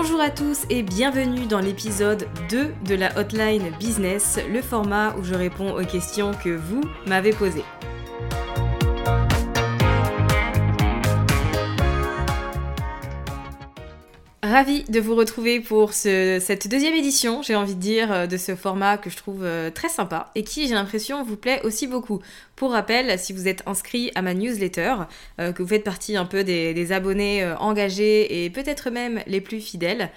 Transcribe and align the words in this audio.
Bonjour 0.00 0.20
à 0.20 0.30
tous 0.30 0.64
et 0.70 0.84
bienvenue 0.84 1.46
dans 1.46 1.58
l'épisode 1.58 2.28
2 2.50 2.72
de 2.86 2.94
la 2.94 3.18
Hotline 3.18 3.72
Business, 3.80 4.38
le 4.48 4.62
format 4.62 5.16
où 5.16 5.24
je 5.24 5.34
réponds 5.34 5.76
aux 5.76 5.84
questions 5.84 6.30
que 6.34 6.50
vous 6.50 6.82
m'avez 7.08 7.32
posées. 7.32 7.64
Ravi 14.44 14.84
de 14.84 15.00
vous 15.00 15.16
retrouver 15.16 15.58
pour 15.58 15.92
ce- 15.92 16.38
cette 16.40 16.68
deuxième 16.68 16.94
édition, 16.94 17.42
j'ai 17.42 17.56
envie 17.56 17.74
de 17.74 17.80
dire, 17.80 18.12
euh, 18.12 18.26
de 18.28 18.36
ce 18.36 18.54
format 18.54 18.96
que 18.96 19.10
je 19.10 19.16
trouve 19.16 19.42
euh, 19.42 19.68
très 19.72 19.88
sympa 19.88 20.30
et 20.36 20.44
qui, 20.44 20.68
j'ai 20.68 20.74
l'impression, 20.74 21.24
vous 21.24 21.36
plaît 21.36 21.60
aussi 21.64 21.88
beaucoup. 21.88 22.20
Pour 22.54 22.70
rappel, 22.70 23.18
si 23.18 23.32
vous 23.32 23.48
êtes 23.48 23.64
inscrit 23.66 24.12
à 24.14 24.22
ma 24.22 24.34
newsletter, 24.34 24.94
euh, 25.40 25.50
que 25.52 25.60
vous 25.60 25.68
faites 25.68 25.82
partie 25.82 26.16
un 26.16 26.24
peu 26.24 26.44
des, 26.44 26.92
abonnés 26.92 27.44
engagés 27.58 28.44
et 28.44 28.50
peut-être 28.50 28.90
même 28.90 29.20
les 29.26 29.40
plus 29.40 29.60
fidèles, 29.60 30.10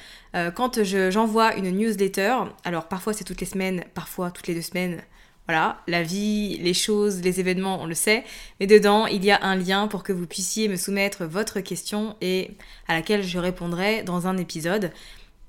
quand 0.56 0.84
je- 0.84 1.10
j'envoie 1.12 1.56
une 1.56 1.72
newsletter, 1.72 2.36
alors 2.64 2.88
parfois 2.88 3.12
c'est 3.14 3.24
toutes 3.26 3.42
les 3.42 3.48
semaines, 3.48 3.84
parfois 3.96 4.30
toutes 4.32 4.48
les 4.48 4.54
deux 4.56 4.62
semaines, 4.62 5.02
voilà, 5.48 5.82
la 5.88 6.04
vie, 6.04 6.58
les 6.60 6.74
choses, 6.74 7.22
les 7.22 7.40
événements, 7.40 7.82
on 7.82 7.86
le 7.86 7.94
sait, 7.96 8.24
mais 8.60 8.68
dedans, 8.68 9.08
il 9.08 9.26
y 9.26 9.32
a 9.32 9.44
un 9.44 9.56
lien 9.56 9.88
pour 9.88 10.04
que 10.04 10.14
vous 10.14 10.28
puissiez 10.28 10.68
me 10.68 10.76
soumettre 10.76 11.26
votre 11.26 11.60
question 11.60 12.16
et 12.22 12.52
à 12.88 12.94
laquelle 12.94 13.24
je 13.24 13.40
répondrai 13.40 14.04
dans 14.04 14.28
un 14.28 14.38
épisode 14.38 14.92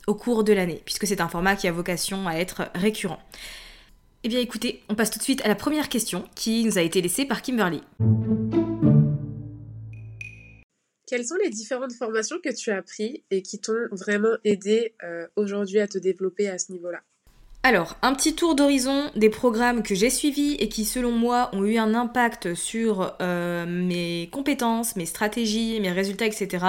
au 0.07 0.15
cours 0.15 0.45
de 0.45 0.53
l'année, 0.53 0.83
puisque 0.85 1.07
c'est 1.07 1.21
un 1.21 1.29
format 1.29 1.57
qui 1.57 1.69
a 1.69 1.73
vocation 1.73 2.27
à 2.27 2.35
être 2.35 2.71
récurrent. 2.75 3.21
Eh 4.25 4.29
bien 4.29 4.41
écoutez, 4.41 4.83
on 4.89 4.95
passe 4.95 5.11
tout 5.11 5.19
de 5.19 5.25
suite 5.25 5.45
à 5.45 5.49
la 5.49 5.55
première 5.55 5.89
question 5.89 6.25
qui 6.35 6.65
nous 6.65 6.79
a 6.79 6.83
été 6.83 7.01
laissée 7.01 7.25
par 7.25 7.43
Kimberly. 7.43 7.83
Quelles 11.07 11.27
sont 11.27 11.37
les 11.43 11.51
différentes 11.51 11.93
formations 11.93 12.39
que 12.43 12.55
tu 12.55 12.71
as 12.71 12.83
prises 12.83 13.19
et 13.31 13.43
qui 13.43 13.61
t'ont 13.61 13.89
vraiment 13.91 14.35
aidé 14.45 14.95
euh, 15.03 15.27
aujourd'hui 15.37 15.79
à 15.79 15.87
te 15.87 15.99
développer 15.99 16.49
à 16.49 16.57
ce 16.57 16.73
niveau-là? 16.73 17.03
Alors, 17.65 17.95
un 18.03 18.13
petit 18.13 18.35
tour 18.35 18.57
d'horizon 18.57 19.09
des 19.15 19.31
programmes 19.31 19.85
que 19.85 19.95
j'ai 19.95 20.11
suivis 20.11 20.55
et 20.55 20.69
qui, 20.69 20.85
selon 20.85 21.13
moi, 21.13 21.49
ont 21.53 21.63
eu 21.63 21.79
un 21.79 21.95
impact 21.95 22.55
sur 22.55 23.15
euh, 23.23 23.67
mes 23.69 24.29
compétences, 24.33 24.97
mes 24.97 25.07
stratégies, 25.07 25.79
mes 25.81 25.93
résultats, 25.93 26.27
etc. 26.27 26.67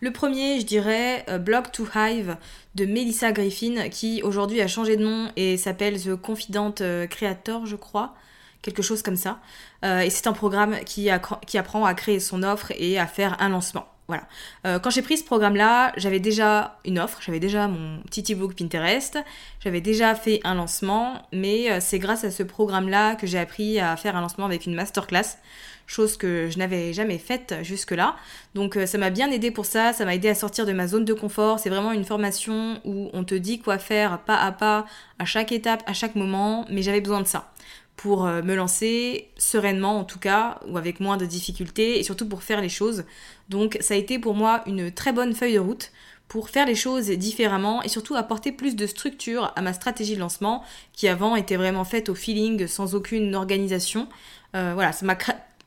Le 0.00 0.12
premier, 0.12 0.60
je 0.60 0.66
dirais, 0.66 1.24
euh, 1.30 1.38
Blog 1.38 1.70
to 1.72 1.86
Hive 1.94 2.36
de 2.74 2.84
Melissa 2.84 3.32
Griffin, 3.32 3.88
qui 3.88 4.22
aujourd'hui 4.22 4.60
a 4.60 4.68
changé 4.68 4.98
de 4.98 5.04
nom 5.04 5.30
et 5.36 5.56
s'appelle 5.56 5.98
The 5.98 6.14
Confident 6.14 6.74
euh, 6.82 7.06
Creator, 7.06 7.64
je 7.64 7.76
crois. 7.76 8.14
Quelque 8.60 8.82
chose 8.82 9.02
comme 9.02 9.16
ça. 9.16 9.40
Et 9.82 10.08
c'est 10.08 10.26
un 10.26 10.32
programme 10.32 10.76
qui 10.86 11.10
apprend 11.10 11.84
à 11.84 11.92
créer 11.92 12.18
son 12.18 12.42
offre 12.42 12.72
et 12.78 12.98
à 12.98 13.06
faire 13.06 13.36
un 13.42 13.50
lancement. 13.50 13.93
Voilà. 14.06 14.24
Euh, 14.66 14.78
quand 14.78 14.90
j'ai 14.90 15.00
pris 15.00 15.16
ce 15.16 15.24
programme-là, 15.24 15.92
j'avais 15.96 16.20
déjà 16.20 16.78
une 16.84 16.98
offre, 16.98 17.20
j'avais 17.22 17.40
déjà 17.40 17.68
mon 17.68 18.02
petit 18.02 18.32
ebook 18.32 18.54
Pinterest, 18.54 19.18
j'avais 19.60 19.80
déjà 19.80 20.14
fait 20.14 20.40
un 20.44 20.54
lancement, 20.54 21.22
mais 21.32 21.70
euh, 21.70 21.78
c'est 21.80 21.98
grâce 21.98 22.22
à 22.22 22.30
ce 22.30 22.42
programme-là 22.42 23.14
que 23.14 23.26
j'ai 23.26 23.38
appris 23.38 23.80
à 23.80 23.96
faire 23.96 24.14
un 24.14 24.20
lancement 24.20 24.44
avec 24.44 24.66
une 24.66 24.74
masterclass, 24.74 25.38
chose 25.86 26.18
que 26.18 26.50
je 26.50 26.58
n'avais 26.58 26.92
jamais 26.92 27.16
faite 27.16 27.54
jusque-là. 27.62 28.16
Donc 28.54 28.76
euh, 28.76 28.84
ça 28.84 28.98
m'a 28.98 29.08
bien 29.08 29.30
aidé 29.30 29.50
pour 29.50 29.64
ça, 29.64 29.94
ça 29.94 30.04
m'a 30.04 30.14
aidé 30.14 30.28
à 30.28 30.34
sortir 30.34 30.66
de 30.66 30.72
ma 30.74 30.86
zone 30.86 31.06
de 31.06 31.14
confort. 31.14 31.58
C'est 31.58 31.70
vraiment 31.70 31.92
une 31.92 32.04
formation 32.04 32.80
où 32.84 33.08
on 33.14 33.24
te 33.24 33.34
dit 33.34 33.58
quoi 33.58 33.78
faire 33.78 34.18
pas 34.18 34.36
à 34.36 34.52
pas, 34.52 34.84
à 35.18 35.24
chaque 35.24 35.50
étape, 35.50 35.82
à 35.86 35.94
chaque 35.94 36.14
moment, 36.14 36.66
mais 36.68 36.82
j'avais 36.82 37.00
besoin 37.00 37.22
de 37.22 37.26
ça 37.26 37.50
pour 37.96 38.26
euh, 38.26 38.42
me 38.42 38.54
lancer 38.54 39.30
sereinement 39.36 39.98
en 39.98 40.04
tout 40.04 40.18
cas, 40.18 40.60
ou 40.68 40.76
avec 40.78 41.00
moins 41.00 41.16
de 41.16 41.26
difficultés, 41.26 41.98
et 41.98 42.02
surtout 42.02 42.28
pour 42.28 42.42
faire 42.42 42.60
les 42.60 42.68
choses. 42.68 43.04
Donc 43.48 43.76
ça 43.80 43.94
a 43.94 43.96
été 43.96 44.18
pour 44.18 44.34
moi 44.34 44.62
une 44.66 44.90
très 44.90 45.12
bonne 45.12 45.34
feuille 45.34 45.54
de 45.54 45.60
route 45.60 45.92
pour 46.28 46.48
faire 46.48 46.66
les 46.66 46.74
choses 46.74 47.10
différemment 47.10 47.82
et 47.82 47.88
surtout 47.88 48.14
apporter 48.14 48.50
plus 48.50 48.76
de 48.76 48.86
structure 48.86 49.52
à 49.56 49.62
ma 49.62 49.72
stratégie 49.72 50.14
de 50.14 50.20
lancement 50.20 50.64
qui 50.92 51.06
avant 51.06 51.36
était 51.36 51.56
vraiment 51.56 51.84
faite 51.84 52.08
au 52.08 52.14
feeling 52.14 52.66
sans 52.66 52.94
aucune 52.94 53.34
organisation. 53.34 54.08
Euh, 54.56 54.72
voilà, 54.74 54.92
ça 54.92 55.04
m'a 55.06 55.16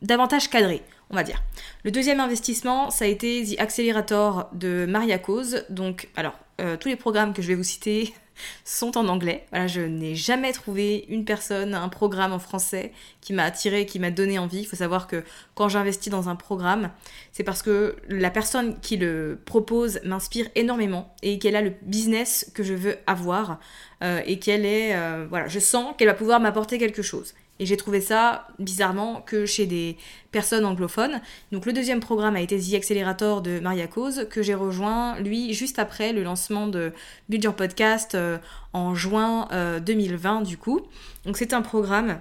davantage 0.01 0.49
cadré, 0.49 0.81
on 1.09 1.15
va 1.15 1.23
dire. 1.23 1.41
Le 1.83 1.91
deuxième 1.91 2.19
investissement, 2.19 2.89
ça 2.89 3.05
a 3.05 3.07
été 3.07 3.43
The 3.45 3.59
Accelerator 3.59 4.49
de 4.53 4.85
Maria 4.87 5.19
Cause. 5.19 5.65
Donc, 5.69 6.09
alors, 6.15 6.33
euh, 6.59 6.77
tous 6.77 6.87
les 6.87 6.95
programmes 6.95 7.33
que 7.33 7.41
je 7.41 7.47
vais 7.47 7.55
vous 7.55 7.63
citer 7.63 8.13
sont 8.65 8.97
en 8.97 9.07
anglais. 9.07 9.45
Voilà, 9.51 9.67
je 9.67 9.81
n'ai 9.81 10.15
jamais 10.15 10.51
trouvé 10.51 11.05
une 11.09 11.25
personne, 11.25 11.73
un 11.73 11.89
programme 11.89 12.33
en 12.33 12.39
français 12.39 12.91
qui 13.21 13.33
m'a 13.33 13.43
attiré, 13.43 13.85
qui 13.85 13.99
m'a 13.99 14.11
donné 14.11 14.39
envie. 14.39 14.59
Il 14.59 14.65
faut 14.65 14.75
savoir 14.75 15.07
que 15.07 15.23
quand 15.55 15.69
j'investis 15.69 16.11
dans 16.11 16.29
un 16.29 16.35
programme, 16.35 16.91
c'est 17.31 17.43
parce 17.43 17.61
que 17.61 17.95
la 18.09 18.29
personne 18.29 18.79
qui 18.79 18.97
le 18.97 19.39
propose 19.45 19.99
m'inspire 20.03 20.47
énormément 20.55 21.15
et 21.21 21.39
qu'elle 21.39 21.55
a 21.55 21.61
le 21.61 21.73
business 21.83 22.51
que 22.53 22.63
je 22.63 22.73
veux 22.73 22.97
avoir 23.05 23.59
euh, 24.03 24.21
et 24.25 24.39
qu'elle 24.39 24.65
est, 24.65 24.95
euh, 24.95 25.25
voilà, 25.29 25.47
je 25.47 25.59
sens 25.59 25.95
qu'elle 25.97 26.07
va 26.07 26.13
pouvoir 26.13 26.39
m'apporter 26.39 26.77
quelque 26.77 27.01
chose. 27.01 27.33
Et 27.59 27.65
j'ai 27.65 27.77
trouvé 27.77 28.01
ça 28.01 28.47
bizarrement 28.59 29.21
que 29.21 29.45
chez 29.45 29.65
des 29.65 29.97
personnes 30.31 30.65
anglophones. 30.65 31.21
Donc 31.51 31.65
le 31.65 31.73
deuxième 31.73 31.99
programme 31.99 32.35
a 32.35 32.41
été 32.41 32.59
The 32.59 32.75
Accelerator 32.75 33.41
de 33.41 33.59
Maria 33.59 33.87
Cause, 33.87 34.27
que 34.29 34.43
j'ai 34.43 34.53
rejoint, 34.53 35.19
lui, 35.19 35.53
juste 35.53 35.79
après 35.79 36.13
le 36.13 36.23
lancement 36.23 36.67
de 36.67 36.93
Build 37.29 37.43
Your 37.43 37.55
Podcast 37.55 38.15
euh, 38.15 38.37
en 38.73 38.93
juin 38.93 39.47
euh, 39.51 39.79
2020 39.79 40.41
du 40.41 40.57
coup. 40.57 40.81
Donc 41.25 41.37
c'est 41.37 41.53
un 41.53 41.61
programme 41.61 42.19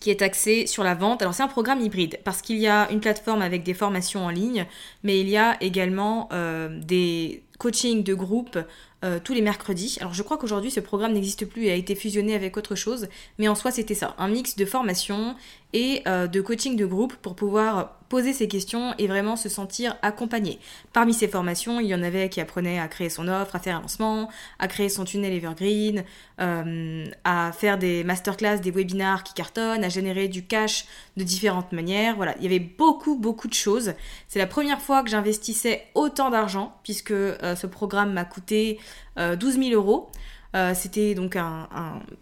qui 0.00 0.10
est 0.10 0.22
axé 0.22 0.66
sur 0.66 0.84
la 0.84 0.94
vente. 0.94 1.22
Alors 1.22 1.34
c'est 1.34 1.42
un 1.42 1.48
programme 1.48 1.80
hybride 1.80 2.18
parce 2.24 2.42
qu'il 2.42 2.58
y 2.58 2.68
a 2.68 2.90
une 2.90 3.00
plateforme 3.00 3.42
avec 3.42 3.64
des 3.64 3.74
formations 3.74 4.24
en 4.24 4.30
ligne, 4.30 4.66
mais 5.02 5.20
il 5.20 5.28
y 5.28 5.36
a 5.36 5.56
également 5.62 6.28
euh, 6.32 6.68
des 6.82 7.42
coachings 7.58 8.04
de 8.04 8.14
groupe 8.14 8.58
euh, 9.04 9.20
tous 9.22 9.32
les 9.32 9.42
mercredis. 9.42 9.96
Alors 10.00 10.12
je 10.12 10.24
crois 10.24 10.38
qu'aujourd'hui 10.38 10.72
ce 10.72 10.80
programme 10.80 11.12
n'existe 11.12 11.46
plus 11.46 11.66
et 11.66 11.70
a 11.70 11.74
été 11.74 11.94
fusionné 11.94 12.34
avec 12.34 12.56
autre 12.56 12.74
chose, 12.74 13.06
mais 13.38 13.46
en 13.46 13.54
soi 13.54 13.70
c'était 13.70 13.94
ça, 13.94 14.16
un 14.18 14.26
mix 14.26 14.56
de 14.56 14.64
formation 14.64 15.36
et 15.72 16.02
euh, 16.08 16.26
de 16.26 16.40
coaching 16.40 16.76
de 16.76 16.86
groupe 16.86 17.14
pour 17.16 17.36
pouvoir 17.36 17.94
poser 18.08 18.32
ses 18.32 18.48
questions 18.48 18.94
et 18.96 19.06
vraiment 19.06 19.36
se 19.36 19.50
sentir 19.50 19.94
accompagné. 20.00 20.58
Parmi 20.94 21.12
ces 21.12 21.28
formations, 21.28 21.78
il 21.78 21.88
y 21.88 21.94
en 21.94 22.02
avait 22.02 22.30
qui 22.30 22.40
apprenaient 22.40 22.80
à 22.80 22.88
créer 22.88 23.10
son 23.10 23.28
offre, 23.28 23.54
à 23.54 23.58
faire 23.58 23.76
un 23.76 23.82
lancement, 23.82 24.30
à 24.58 24.66
créer 24.66 24.88
son 24.88 25.04
tunnel 25.04 25.34
evergreen, 25.34 26.04
euh, 26.40 27.04
à 27.24 27.52
faire 27.52 27.76
des 27.76 28.04
masterclass, 28.04 28.60
des 28.60 28.70
webinars 28.70 29.24
qui 29.24 29.34
cartonnent, 29.34 29.84
à 29.84 29.90
générer 29.90 30.28
du 30.28 30.42
cash 30.42 30.86
de 31.18 31.22
différentes 31.22 31.72
manières. 31.72 32.16
Voilà, 32.16 32.34
il 32.38 32.44
y 32.44 32.46
avait 32.46 32.58
beaucoup, 32.60 33.16
beaucoup 33.16 33.46
de 33.46 33.52
choses. 33.52 33.92
C'est 34.26 34.38
la 34.38 34.46
première 34.46 34.80
fois 34.80 35.02
que 35.02 35.10
j'investissais 35.10 35.84
autant 35.94 36.30
d'argent 36.30 36.78
puisque 36.82 37.12
ce 37.12 37.66
programme 37.66 38.14
m'a 38.14 38.24
coûté 38.24 38.78
12 39.16 39.58
000 39.58 39.70
euros. 39.72 40.10
Euh, 40.56 40.72
c'était 40.74 41.14
donc 41.14 41.36
un, 41.36 41.68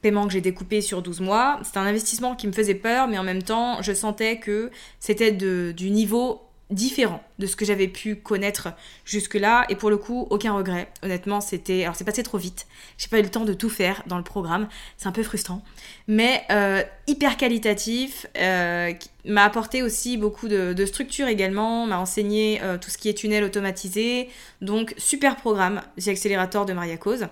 paiement 0.02 0.26
que 0.26 0.32
j'ai 0.32 0.40
découpé 0.40 0.80
sur 0.80 1.02
12 1.02 1.20
mois. 1.20 1.60
C'était 1.62 1.78
un 1.78 1.86
investissement 1.86 2.34
qui 2.34 2.46
me 2.46 2.52
faisait 2.52 2.74
peur, 2.74 3.06
mais 3.08 3.18
en 3.18 3.22
même 3.22 3.42
temps, 3.42 3.82
je 3.82 3.92
sentais 3.92 4.38
que 4.38 4.70
c'était 4.98 5.32
du 5.32 5.90
niveau 5.90 6.45
différent 6.70 7.22
de 7.38 7.46
ce 7.46 7.54
que 7.54 7.64
j'avais 7.64 7.88
pu 7.88 8.16
connaître 8.16 8.68
jusque-là. 9.04 9.66
Et 9.68 9.76
pour 9.76 9.90
le 9.90 9.96
coup, 9.96 10.26
aucun 10.30 10.52
regret. 10.52 10.88
Honnêtement, 11.02 11.40
c'était. 11.40 11.84
Alors, 11.84 11.96
c'est 11.96 12.04
passé 12.04 12.22
trop 12.22 12.38
vite. 12.38 12.66
J'ai 12.98 13.08
pas 13.08 13.18
eu 13.18 13.22
le 13.22 13.30
temps 13.30 13.44
de 13.44 13.52
tout 13.52 13.70
faire 13.70 14.02
dans 14.06 14.18
le 14.18 14.24
programme. 14.24 14.68
C'est 14.96 15.06
un 15.06 15.12
peu 15.12 15.22
frustrant. 15.22 15.62
Mais 16.08 16.42
euh, 16.50 16.82
hyper 17.06 17.36
qualitatif. 17.36 18.26
Euh, 18.38 18.92
m'a 19.24 19.44
apporté 19.44 19.82
aussi 19.82 20.16
beaucoup 20.16 20.46
de, 20.48 20.86
structure 20.86 21.26
également. 21.26 21.86
M'a 21.86 21.98
enseigné 21.98 22.60
tout 22.80 22.90
ce 22.90 22.98
qui 22.98 23.08
est 23.08 23.14
tunnel 23.14 23.42
automatisé. 23.42 24.28
Donc, 24.60 24.94
super 24.98 25.36
programme, 25.36 25.82
The 26.00 26.08
Accelerator 26.08 26.64
de 26.64 26.72
Maria 26.72 26.96
Cause. 26.96 27.26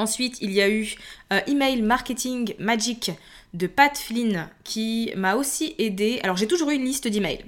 Ensuite, 0.00 0.38
il 0.40 0.50
y 0.50 0.62
a 0.62 0.70
eu 0.70 0.94
euh, 1.30 1.40
Email 1.46 1.82
Marketing 1.82 2.54
Magic 2.58 3.10
de 3.52 3.66
Pat 3.66 3.96
Flynn 3.98 4.48
qui 4.64 5.12
m'a 5.14 5.34
aussi 5.34 5.74
aidé. 5.76 6.20
Alors, 6.22 6.38
j'ai 6.38 6.46
toujours 6.46 6.70
eu 6.70 6.74
une 6.74 6.86
liste 6.86 7.06
d'emails. 7.06 7.44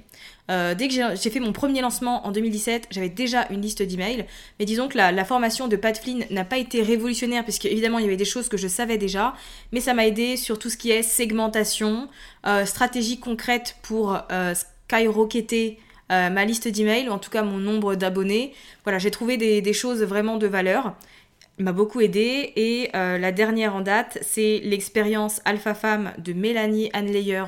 Euh, 0.51 0.75
dès 0.75 0.89
que 0.89 0.93
j'ai 0.93 1.29
fait 1.29 1.39
mon 1.39 1.53
premier 1.53 1.81
lancement 1.81 2.27
en 2.27 2.31
2017, 2.31 2.87
j'avais 2.91 3.09
déjà 3.09 3.47
une 3.49 3.61
liste 3.61 3.81
d'emails. 3.81 4.25
Mais 4.59 4.65
disons 4.65 4.87
que 4.87 4.97
la, 4.97 5.25
formation 5.25 5.67
de 5.67 5.75
Pat 5.75 5.97
Flynn 5.97 6.25
n'a 6.29 6.43
pas 6.43 6.57
été 6.57 6.81
révolutionnaire, 6.81 7.43
puisque 7.43 7.65
évidemment 7.65 7.99
il 7.99 8.03
y 8.03 8.07
avait 8.07 8.17
des 8.17 8.25
choses 8.25 8.49
que 8.49 8.57
je 8.57 8.67
savais 8.67 8.97
déjà. 8.97 9.33
Mais 9.71 9.79
ça 9.79 9.93
m'a 9.93 10.05
aidé 10.05 10.37
sur 10.37 10.59
tout 10.59 10.69
ce 10.69 10.77
qui 10.77 10.91
est 10.91 11.03
segmentation, 11.03 12.09
euh, 12.45 12.65
stratégie 12.65 13.19
concrète 13.19 13.77
pour 13.81 14.17
skyrocketer 14.89 15.79
ma 16.09 16.45
liste 16.45 16.67
d'emails, 16.67 17.09
en 17.09 17.17
tout 17.17 17.31
cas 17.31 17.41
mon 17.41 17.57
nombre 17.57 17.95
d'abonnés. 17.95 18.53
Voilà, 18.83 18.99
j'ai 18.99 19.09
trouvé 19.09 19.37
des, 19.37 19.73
choses 19.73 20.03
vraiment 20.03 20.37
de 20.37 20.45
valeur 20.45 20.95
m'a 21.59 21.71
beaucoup 21.71 22.01
aidé. 22.01 22.53
Et 22.55 22.89
euh, 22.95 23.17
la 23.17 23.31
dernière 23.31 23.75
en 23.75 23.81
date, 23.81 24.17
c'est 24.21 24.61
l'expérience 24.63 25.41
Alpha 25.45 25.73
Femme 25.73 26.13
de 26.17 26.33
Mélanie 26.33 26.89
Anleyer, 26.93 27.43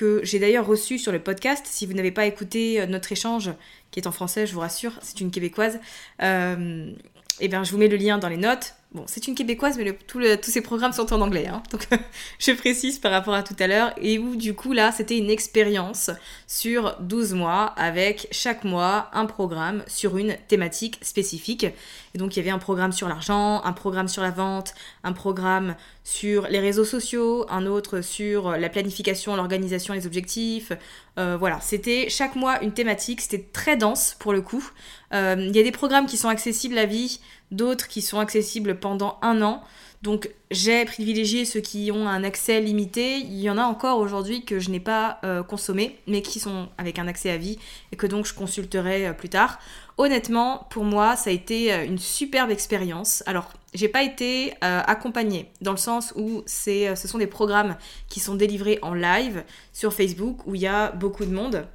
que 0.00 0.20
j'ai 0.24 0.38
d'ailleurs 0.38 0.66
reçue 0.66 0.98
sur 0.98 1.12
le 1.12 1.18
podcast. 1.18 1.66
Si 1.68 1.84
vous 1.84 1.92
n'avez 1.92 2.10
pas 2.10 2.24
écouté 2.24 2.80
euh, 2.80 2.86
notre 2.86 3.12
échange, 3.12 3.50
qui 3.90 4.00
est 4.00 4.06
en 4.06 4.12
français, 4.12 4.46
je 4.46 4.54
vous 4.54 4.60
rassure, 4.60 4.92
c'est 5.02 5.20
une 5.20 5.30
québécoise, 5.30 5.78
euh, 6.22 6.90
eh 7.38 7.48
bien, 7.48 7.64
je 7.64 7.70
vous 7.70 7.76
mets 7.76 7.88
le 7.88 7.98
lien 7.98 8.16
dans 8.16 8.30
les 8.30 8.38
notes. 8.38 8.76
Bon, 8.92 9.04
c'est 9.06 9.28
une 9.28 9.36
québécoise, 9.36 9.78
mais 9.78 9.96
tous 10.08 10.50
ces 10.50 10.62
programmes 10.62 10.92
sont 10.92 11.12
en 11.12 11.20
anglais. 11.20 11.46
Hein. 11.46 11.62
Donc, 11.70 11.86
je 12.40 12.50
précise 12.50 12.98
par 12.98 13.12
rapport 13.12 13.34
à 13.34 13.44
tout 13.44 13.54
à 13.60 13.68
l'heure. 13.68 13.92
Et 13.98 14.18
où, 14.18 14.34
du 14.34 14.52
coup, 14.52 14.72
là, 14.72 14.90
c'était 14.90 15.16
une 15.16 15.30
expérience 15.30 16.10
sur 16.48 16.96
12 16.98 17.34
mois 17.34 17.66
avec 17.76 18.26
chaque 18.32 18.64
mois 18.64 19.08
un 19.12 19.26
programme 19.26 19.84
sur 19.86 20.16
une 20.16 20.36
thématique 20.48 20.98
spécifique. 21.02 21.66
Et 22.14 22.18
donc, 22.18 22.34
il 22.34 22.40
y 22.40 22.42
avait 22.42 22.50
un 22.50 22.58
programme 22.58 22.90
sur 22.90 23.08
l'argent, 23.08 23.62
un 23.62 23.72
programme 23.72 24.08
sur 24.08 24.22
la 24.22 24.32
vente, 24.32 24.74
un 25.04 25.12
programme 25.12 25.76
sur 26.02 26.48
les 26.48 26.58
réseaux 26.58 26.84
sociaux, 26.84 27.46
un 27.48 27.66
autre 27.66 28.00
sur 28.00 28.56
la 28.56 28.68
planification, 28.68 29.36
l'organisation, 29.36 29.94
les 29.94 30.08
objectifs. 30.08 30.72
Euh, 31.16 31.36
voilà, 31.38 31.60
c'était 31.60 32.08
chaque 32.08 32.34
mois 32.34 32.60
une 32.60 32.72
thématique. 32.72 33.20
C'était 33.20 33.46
très 33.52 33.76
dense 33.76 34.16
pour 34.18 34.32
le 34.32 34.42
coup. 34.42 34.68
Euh, 35.12 35.36
il 35.38 35.54
y 35.54 35.60
a 35.60 35.62
des 35.62 35.70
programmes 35.70 36.06
qui 36.06 36.16
sont 36.16 36.28
accessibles 36.28 36.76
à 36.76 36.86
vie 36.86 37.20
d'autres 37.50 37.88
qui 37.88 38.02
sont 38.02 38.18
accessibles 38.18 38.78
pendant 38.78 39.18
un 39.22 39.42
an. 39.42 39.62
Donc 40.02 40.30
j'ai 40.50 40.86
privilégié 40.86 41.44
ceux 41.44 41.60
qui 41.60 41.90
ont 41.92 42.08
un 42.08 42.24
accès 42.24 42.60
limité. 42.60 43.18
Il 43.18 43.38
y 43.38 43.50
en 43.50 43.58
a 43.58 43.64
encore 43.64 43.98
aujourd'hui 43.98 44.44
que 44.44 44.58
je 44.58 44.70
n'ai 44.70 44.80
pas 44.80 45.18
euh, 45.24 45.42
consommé, 45.42 45.98
mais 46.06 46.22
qui 46.22 46.40
sont 46.40 46.68
avec 46.78 46.98
un 46.98 47.06
accès 47.06 47.30
à 47.30 47.36
vie 47.36 47.58
et 47.92 47.96
que 47.96 48.06
donc 48.06 48.24
je 48.24 48.32
consulterai 48.32 49.08
euh, 49.08 49.12
plus 49.12 49.28
tard. 49.28 49.58
Honnêtement, 49.98 50.66
pour 50.70 50.84
moi, 50.84 51.16
ça 51.16 51.28
a 51.28 51.32
été 51.34 51.72
euh, 51.72 51.84
une 51.84 51.98
superbe 51.98 52.50
expérience. 52.50 53.22
Alors, 53.26 53.52
j'ai 53.74 53.88
pas 53.88 54.02
été 54.02 54.54
accompagnée 54.60 55.48
dans 55.60 55.70
le 55.70 55.76
sens 55.76 56.12
où 56.16 56.42
ce 56.46 56.96
sont 56.96 57.18
des 57.18 57.28
programmes 57.28 57.76
qui 58.08 58.18
sont 58.18 58.34
délivrés 58.34 58.80
en 58.82 58.94
live 58.94 59.44
sur 59.72 59.92
Facebook 59.92 60.44
où 60.44 60.56
il 60.56 60.62
y 60.62 60.66
a 60.66 60.90
beaucoup 60.90 61.24
de 61.24 61.32
monde. 61.32 61.68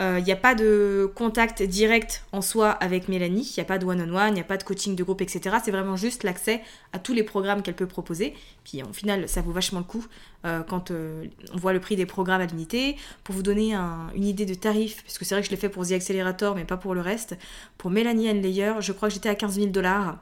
Il 0.00 0.04
euh, 0.04 0.20
n'y 0.20 0.30
a 0.30 0.36
pas 0.36 0.54
de 0.54 1.10
contact 1.16 1.60
direct 1.60 2.22
en 2.30 2.40
soi 2.40 2.70
avec 2.70 3.08
Mélanie, 3.08 3.52
il 3.56 3.58
n'y 3.58 3.62
a 3.62 3.64
pas 3.64 3.78
de 3.78 3.84
one-on-one, 3.84 4.28
il 4.28 4.34
n'y 4.34 4.40
a 4.40 4.44
pas 4.44 4.56
de 4.56 4.62
coaching 4.62 4.94
de 4.94 5.02
groupe, 5.02 5.20
etc. 5.22 5.56
C'est 5.64 5.72
vraiment 5.72 5.96
juste 5.96 6.22
l'accès 6.22 6.62
à 6.92 7.00
tous 7.00 7.14
les 7.14 7.24
programmes 7.24 7.62
qu'elle 7.62 7.74
peut 7.74 7.88
proposer. 7.88 8.32
Puis 8.62 8.80
en 8.84 8.92
final, 8.92 9.28
ça 9.28 9.40
vaut 9.42 9.50
vachement 9.50 9.80
le 9.80 9.84
coup 9.84 10.06
euh, 10.44 10.62
quand 10.62 10.92
euh, 10.92 11.24
on 11.52 11.56
voit 11.56 11.72
le 11.72 11.80
prix 11.80 11.96
des 11.96 12.06
programmes 12.06 12.40
à 12.40 12.46
l'unité. 12.46 12.94
Pour 13.24 13.34
vous 13.34 13.42
donner 13.42 13.74
une 13.74 14.24
idée 14.24 14.46
de 14.46 14.54
tarif, 14.54 15.02
parce 15.02 15.18
que 15.18 15.24
c'est 15.24 15.34
vrai 15.34 15.42
que 15.42 15.46
je 15.46 15.50
l'ai 15.50 15.56
fait 15.56 15.68
pour 15.68 15.84
The 15.84 15.92
Accelerator, 15.92 16.54
mais 16.54 16.64
pas 16.64 16.76
pour 16.76 16.94
le 16.94 17.00
reste, 17.00 17.36
pour 17.76 17.90
Mélanie 17.90 18.32
Layer, 18.40 18.74
je 18.78 18.92
crois 18.92 19.08
que 19.08 19.14
j'étais 19.14 19.28
à 19.28 19.34
15 19.34 19.54
000 19.54 19.66
dollars. 19.68 20.18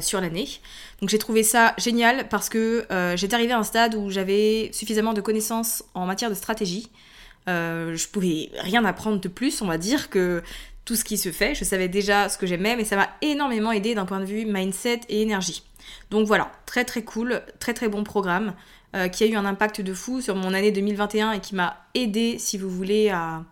sur 0.00 0.22
l'année. 0.22 0.48
Donc 1.02 1.10
j'ai 1.10 1.18
trouvé 1.18 1.42
ça 1.42 1.74
génial 1.76 2.26
parce 2.30 2.48
que 2.48 2.86
j'étais 3.16 3.34
arrivée 3.34 3.52
à 3.52 3.58
un 3.58 3.64
stade 3.64 3.94
où 3.94 4.08
j'avais 4.08 4.70
suffisamment 4.72 5.12
de 5.12 5.20
connaissances 5.20 5.84
en 5.92 6.06
matière 6.06 6.30
de 6.30 6.34
stratégie 6.34 6.90
euh, 7.48 7.96
je 7.96 8.08
pouvais 8.08 8.50
rien 8.58 8.84
apprendre 8.84 9.20
de 9.20 9.28
plus, 9.28 9.62
on 9.62 9.66
va 9.66 9.78
dire, 9.78 10.10
que 10.10 10.42
tout 10.84 10.94
ce 10.94 11.04
qui 11.04 11.18
se 11.18 11.32
fait. 11.32 11.54
Je 11.54 11.64
savais 11.64 11.88
déjà 11.88 12.28
ce 12.28 12.38
que 12.38 12.46
j'aimais, 12.46 12.76
mais 12.76 12.84
ça 12.84 12.96
m'a 12.96 13.08
énormément 13.22 13.72
aidé 13.72 13.94
d'un 13.94 14.06
point 14.06 14.20
de 14.20 14.24
vue 14.24 14.46
mindset 14.46 15.00
et 15.08 15.22
énergie. 15.22 15.62
Donc 16.10 16.26
voilà, 16.26 16.50
très 16.64 16.84
très 16.84 17.02
cool, 17.02 17.42
très 17.58 17.74
très 17.74 17.88
bon 17.88 18.04
programme 18.04 18.54
euh, 18.94 19.08
qui 19.08 19.24
a 19.24 19.26
eu 19.26 19.34
un 19.34 19.44
impact 19.44 19.80
de 19.80 19.94
fou 19.94 20.20
sur 20.20 20.36
mon 20.36 20.54
année 20.54 20.72
2021 20.72 21.32
et 21.32 21.40
qui 21.40 21.54
m'a 21.54 21.86
aidé, 21.94 22.38
si 22.38 22.56
vous 22.56 22.70
voulez, 22.70 23.10
à, 23.10 23.44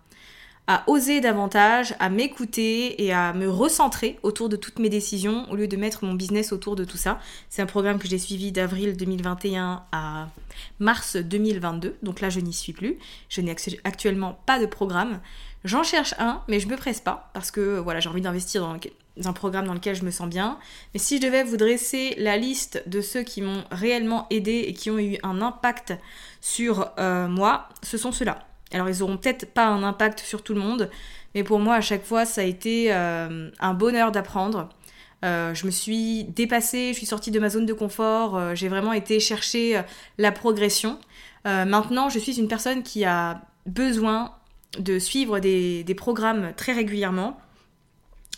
à 0.66 0.84
oser 0.87 1.20
davantage, 1.20 1.94
à 1.99 2.08
m'écouter 2.08 3.02
et 3.05 3.12
à 3.12 3.34
me 3.34 3.50
recentrer 3.50 4.19
autour 4.22 4.49
de 4.49 4.56
toutes 4.56 4.78
mes 4.78 4.88
décisions 4.88 5.46
au 5.50 5.56
lieu 5.56 5.69
de 5.69 5.76
mettre 5.76 6.05
mon 6.05 6.14
business 6.14 6.52
autour 6.52 6.75
de 6.75 6.84
tout 6.84 6.96
ça. 6.96 7.20
C'est 7.50 7.61
un 7.61 7.66
programme 7.66 7.99
que 7.99 8.08
j'ai 8.08 8.19
suivi 8.19 8.50
d'avril 8.50 8.96
2021 8.96 9.82
à 9.93 10.28
mars 10.78 11.16
2022, 11.16 11.96
donc 12.02 12.20
là 12.20 12.31
je 12.31 12.40
n'y 12.40 12.55
suis 12.55 12.72
plus. 12.72 12.99
Je 13.28 13.43
n'ai 13.43 13.55
actuellement 13.84 14.38
pas 14.46 14.58
de 14.58 14.66
programme. 14.66 15.20
J'en 15.64 15.82
cherche 15.82 16.14
un, 16.19 16.43
mais 16.49 16.61
je 16.61 16.69
me 16.69 16.76
presse 16.76 17.00
pas 17.00 17.31
parce 17.34 17.50
que 17.50 17.78
voilà, 17.78 18.00
j'ai 18.00 18.08
envie 18.08 18.20
d'investir 18.20 18.62
dans 18.62 19.28
un 19.28 19.32
programme 19.32 19.67
dans 19.67 19.75
lequel 19.75 19.94
je 19.94 20.05
me 20.05 20.10
sens 20.10 20.28
bien. 20.28 20.58
Mais 20.94 21.00
si 21.00 21.17
je 21.17 21.22
devais 21.22 21.43
vous 21.43 21.58
dresser 21.58 22.14
la 22.17 22.38
liste 22.38 22.82
de 22.87 23.02
ceux 23.02 23.22
qui 23.22 23.43
m'ont 23.43 23.64
réellement 23.70 24.27
aidé 24.31 24.65
et 24.67 24.72
qui 24.72 24.91
ont 24.91 24.98
eu 24.98 25.19
un 25.22 25.43
impact 25.43 25.94
sur 26.41 26.91
euh, 26.98 27.29
moi, 27.29 27.69
ce 27.82 27.98
sont 27.98 28.12
ceux-là. 28.12 28.46
Alors 28.74 28.88
ils 28.88 29.02
auront 29.02 29.16
peut-être 29.16 29.46
pas 29.52 29.66
un 29.66 29.82
impact 29.82 30.20
sur 30.20 30.43
tout 30.43 30.54
le 30.54 30.60
monde, 30.60 30.90
mais 31.34 31.44
pour 31.44 31.58
moi 31.60 31.76
à 31.76 31.81
chaque 31.81 32.04
fois 32.04 32.24
ça 32.24 32.40
a 32.40 32.44
été 32.44 32.93
euh, 32.93 33.50
un 33.60 33.74
bonheur 33.74 34.12
d'apprendre. 34.12 34.69
Euh, 35.24 35.54
je 35.54 35.64
me 35.64 35.70
suis 35.70 36.24
dépassée, 36.24 36.88
je 36.93 36.98
suis 36.98 37.06
sortie 37.06 37.31
de 37.31 37.38
ma 37.38 37.48
zone 37.48 37.64
de 37.64 37.72
confort, 37.72 38.36
euh, 38.36 38.54
j'ai 38.54 38.69
vraiment 38.69 38.93
été 38.93 39.20
chercher 39.20 39.81
la 40.19 40.32
progression. 40.32 40.98
maintenant, 41.44 42.08
je 42.08 42.19
suis 42.19 42.38
une 42.38 42.48
personne 42.48 42.82
qui 42.82 43.04
a 43.04 43.43
besoin 43.66 44.32
de 44.78 44.98
suivre 44.98 45.38
des, 45.38 45.94
programmes 45.96 46.52
très 46.56 46.72
régulièrement. 46.72 47.38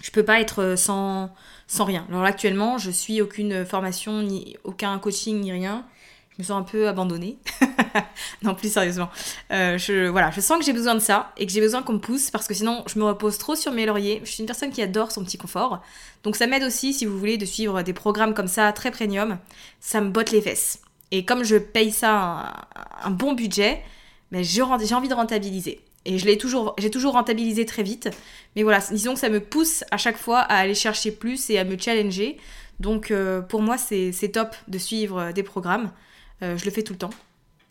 Je 0.03 0.11
peux 0.11 0.25
pas 0.25 0.41
être 0.41 0.75
sans, 0.77 1.31
sans 1.67 1.85
rien. 1.85 2.05
Alors 2.11 2.25
actuellement, 2.25 2.79
je 2.79 2.91
suis 2.91 3.23
aucune 3.23 3.65
formation, 3.65 4.23
ni 4.23 4.57
aucun 4.65 4.99
coaching, 4.99 5.41
ni 5.41 5.53
rien 5.53 5.85
je 6.37 6.43
me 6.43 6.47
sens 6.47 6.61
un 6.61 6.65
peu 6.65 6.89
abandonnée. 6.89 7.39
non, 8.43 8.55
plus 8.55 8.73
sérieusement. 8.73 9.09
Euh, 9.51 9.79
je, 9.79 10.09
voilà, 10.09 10.31
je 10.31 10.41
sens 10.41 10.59
que 10.59 10.65
j'ai 10.65 10.73
besoin 10.73 10.95
de 10.95 11.01
ça 11.01 11.33
et 11.37 11.47
que 11.47 11.53
j'ai 11.53 11.61
besoin 11.61 11.83
qu'on 11.83 11.95
me 11.95 11.99
pousse 11.99 12.31
parce 12.31 12.47
que 12.47 12.55
sinon 12.55 12.85
je 12.87 12.99
me 12.99 13.05
repose 13.05 13.39
trop 13.39 13.55
sur 13.55 13.73
mes 13.73 13.87
lauriers. 13.87 14.21
Je 14.25 14.31
suis 14.31 14.41
une 14.41 14.47
personne 14.47 14.71
qui 14.71 14.83
adore 14.83 15.13
son 15.13 15.25
petit 15.25 15.39
confort. 15.39 15.83
Donc 16.23 16.37
ça 16.37 16.47
m'aide 16.47 16.65
aussi, 16.65 16.93
si 16.93 17.07
vous 17.07 17.19
voulez, 17.19 17.39
de 17.39 17.45
suivre 17.45 17.83
des 17.83 17.93
programmes 17.93 18.35
comme 18.35 18.49
ça, 18.49 18.73
très 18.73 18.91
premium. 18.91 19.39
Ça 19.81 20.01
me 20.01 20.11
botte 20.11 20.31
les 20.31 20.41
fesses. 20.41 20.81
Et 21.11 21.25
comme 21.25 21.45
je 21.45 21.57
paye 21.57 21.93
ça 21.93 22.67
un, 23.03 23.11
bon 23.11 23.33
budget, 23.33 23.83
mais 24.33 24.43
j'ai 24.43 24.63
envie 24.63 25.09
de 25.09 25.15
rentabiliser. 25.15 25.81
Et 26.05 26.19
je 26.19 26.27
l'ai 26.27 26.39
toujours, 26.39 26.75
j'ai 26.79 26.91
toujours 26.91 27.15
rentabilisé 27.15 27.67
très 27.67 27.83
vite. 27.83 28.09
Mais 28.55 28.63
voilà, 28.63 28.81
disons 28.91 29.15
que 29.15 29.21
ça 29.21 29.29
me 29.29 29.41
pousse 29.41 29.85
à 29.91 29.97
chaque 29.97 30.17
fois 30.17 30.41
à 30.41 30.57
aller 30.57 30.75
chercher 30.75 31.11
plus 31.11 31.51
et 31.51 31.59
à 31.59 31.65
me 31.65 31.77
challenger. 31.79 32.39
Donc 32.81 33.11
euh, 33.11 33.41
pour 33.41 33.63
moi, 33.63 33.77
c'est 33.79 34.31
top 34.33 34.55
de 34.69 34.79
suivre 34.79 35.33
des 35.33 35.43
programmes. 35.43 35.91
Euh, 36.43 36.57
je 36.57 36.65
le 36.65 36.71
fais 36.71 36.83
tout 36.83 36.93
le 36.93 36.99
temps. 36.99 37.11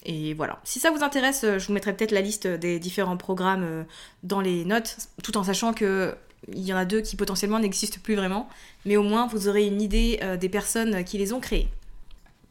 Et 0.05 0.33
voilà. 0.33 0.59
Si 0.63 0.79
ça 0.79 0.91
vous 0.91 1.03
intéresse, 1.03 1.43
euh, 1.43 1.59
je 1.59 1.67
vous 1.67 1.73
mettrai 1.73 1.95
peut-être 1.95 2.11
la 2.11 2.21
liste 2.21 2.47
des 2.47 2.79
différents 2.79 3.17
programmes 3.17 3.63
euh, 3.63 3.83
dans 4.23 4.39
les 4.39 4.63
notes, 4.63 4.97
tout 5.23 5.37
en 5.37 5.43
sachant 5.43 5.73
que 5.73 6.15
il 6.53 6.61
y 6.61 6.71
en 6.71 6.77
a 6.77 6.85
deux 6.85 7.01
qui 7.01 7.15
potentiellement 7.15 7.57
n'existent 7.57 7.99
plus 8.03 8.13
vraiment, 8.13 8.47
mais 8.85 8.97
au 8.97 9.03
moins 9.03 9.25
vous 9.25 9.47
aurez 9.47 9.65
une 9.65 9.81
idée 9.81 10.19
des 10.39 10.47
personnes 10.47 11.03
qui 11.03 11.17
les 11.17 11.33
ont 11.33 11.39
créées. 11.39 11.69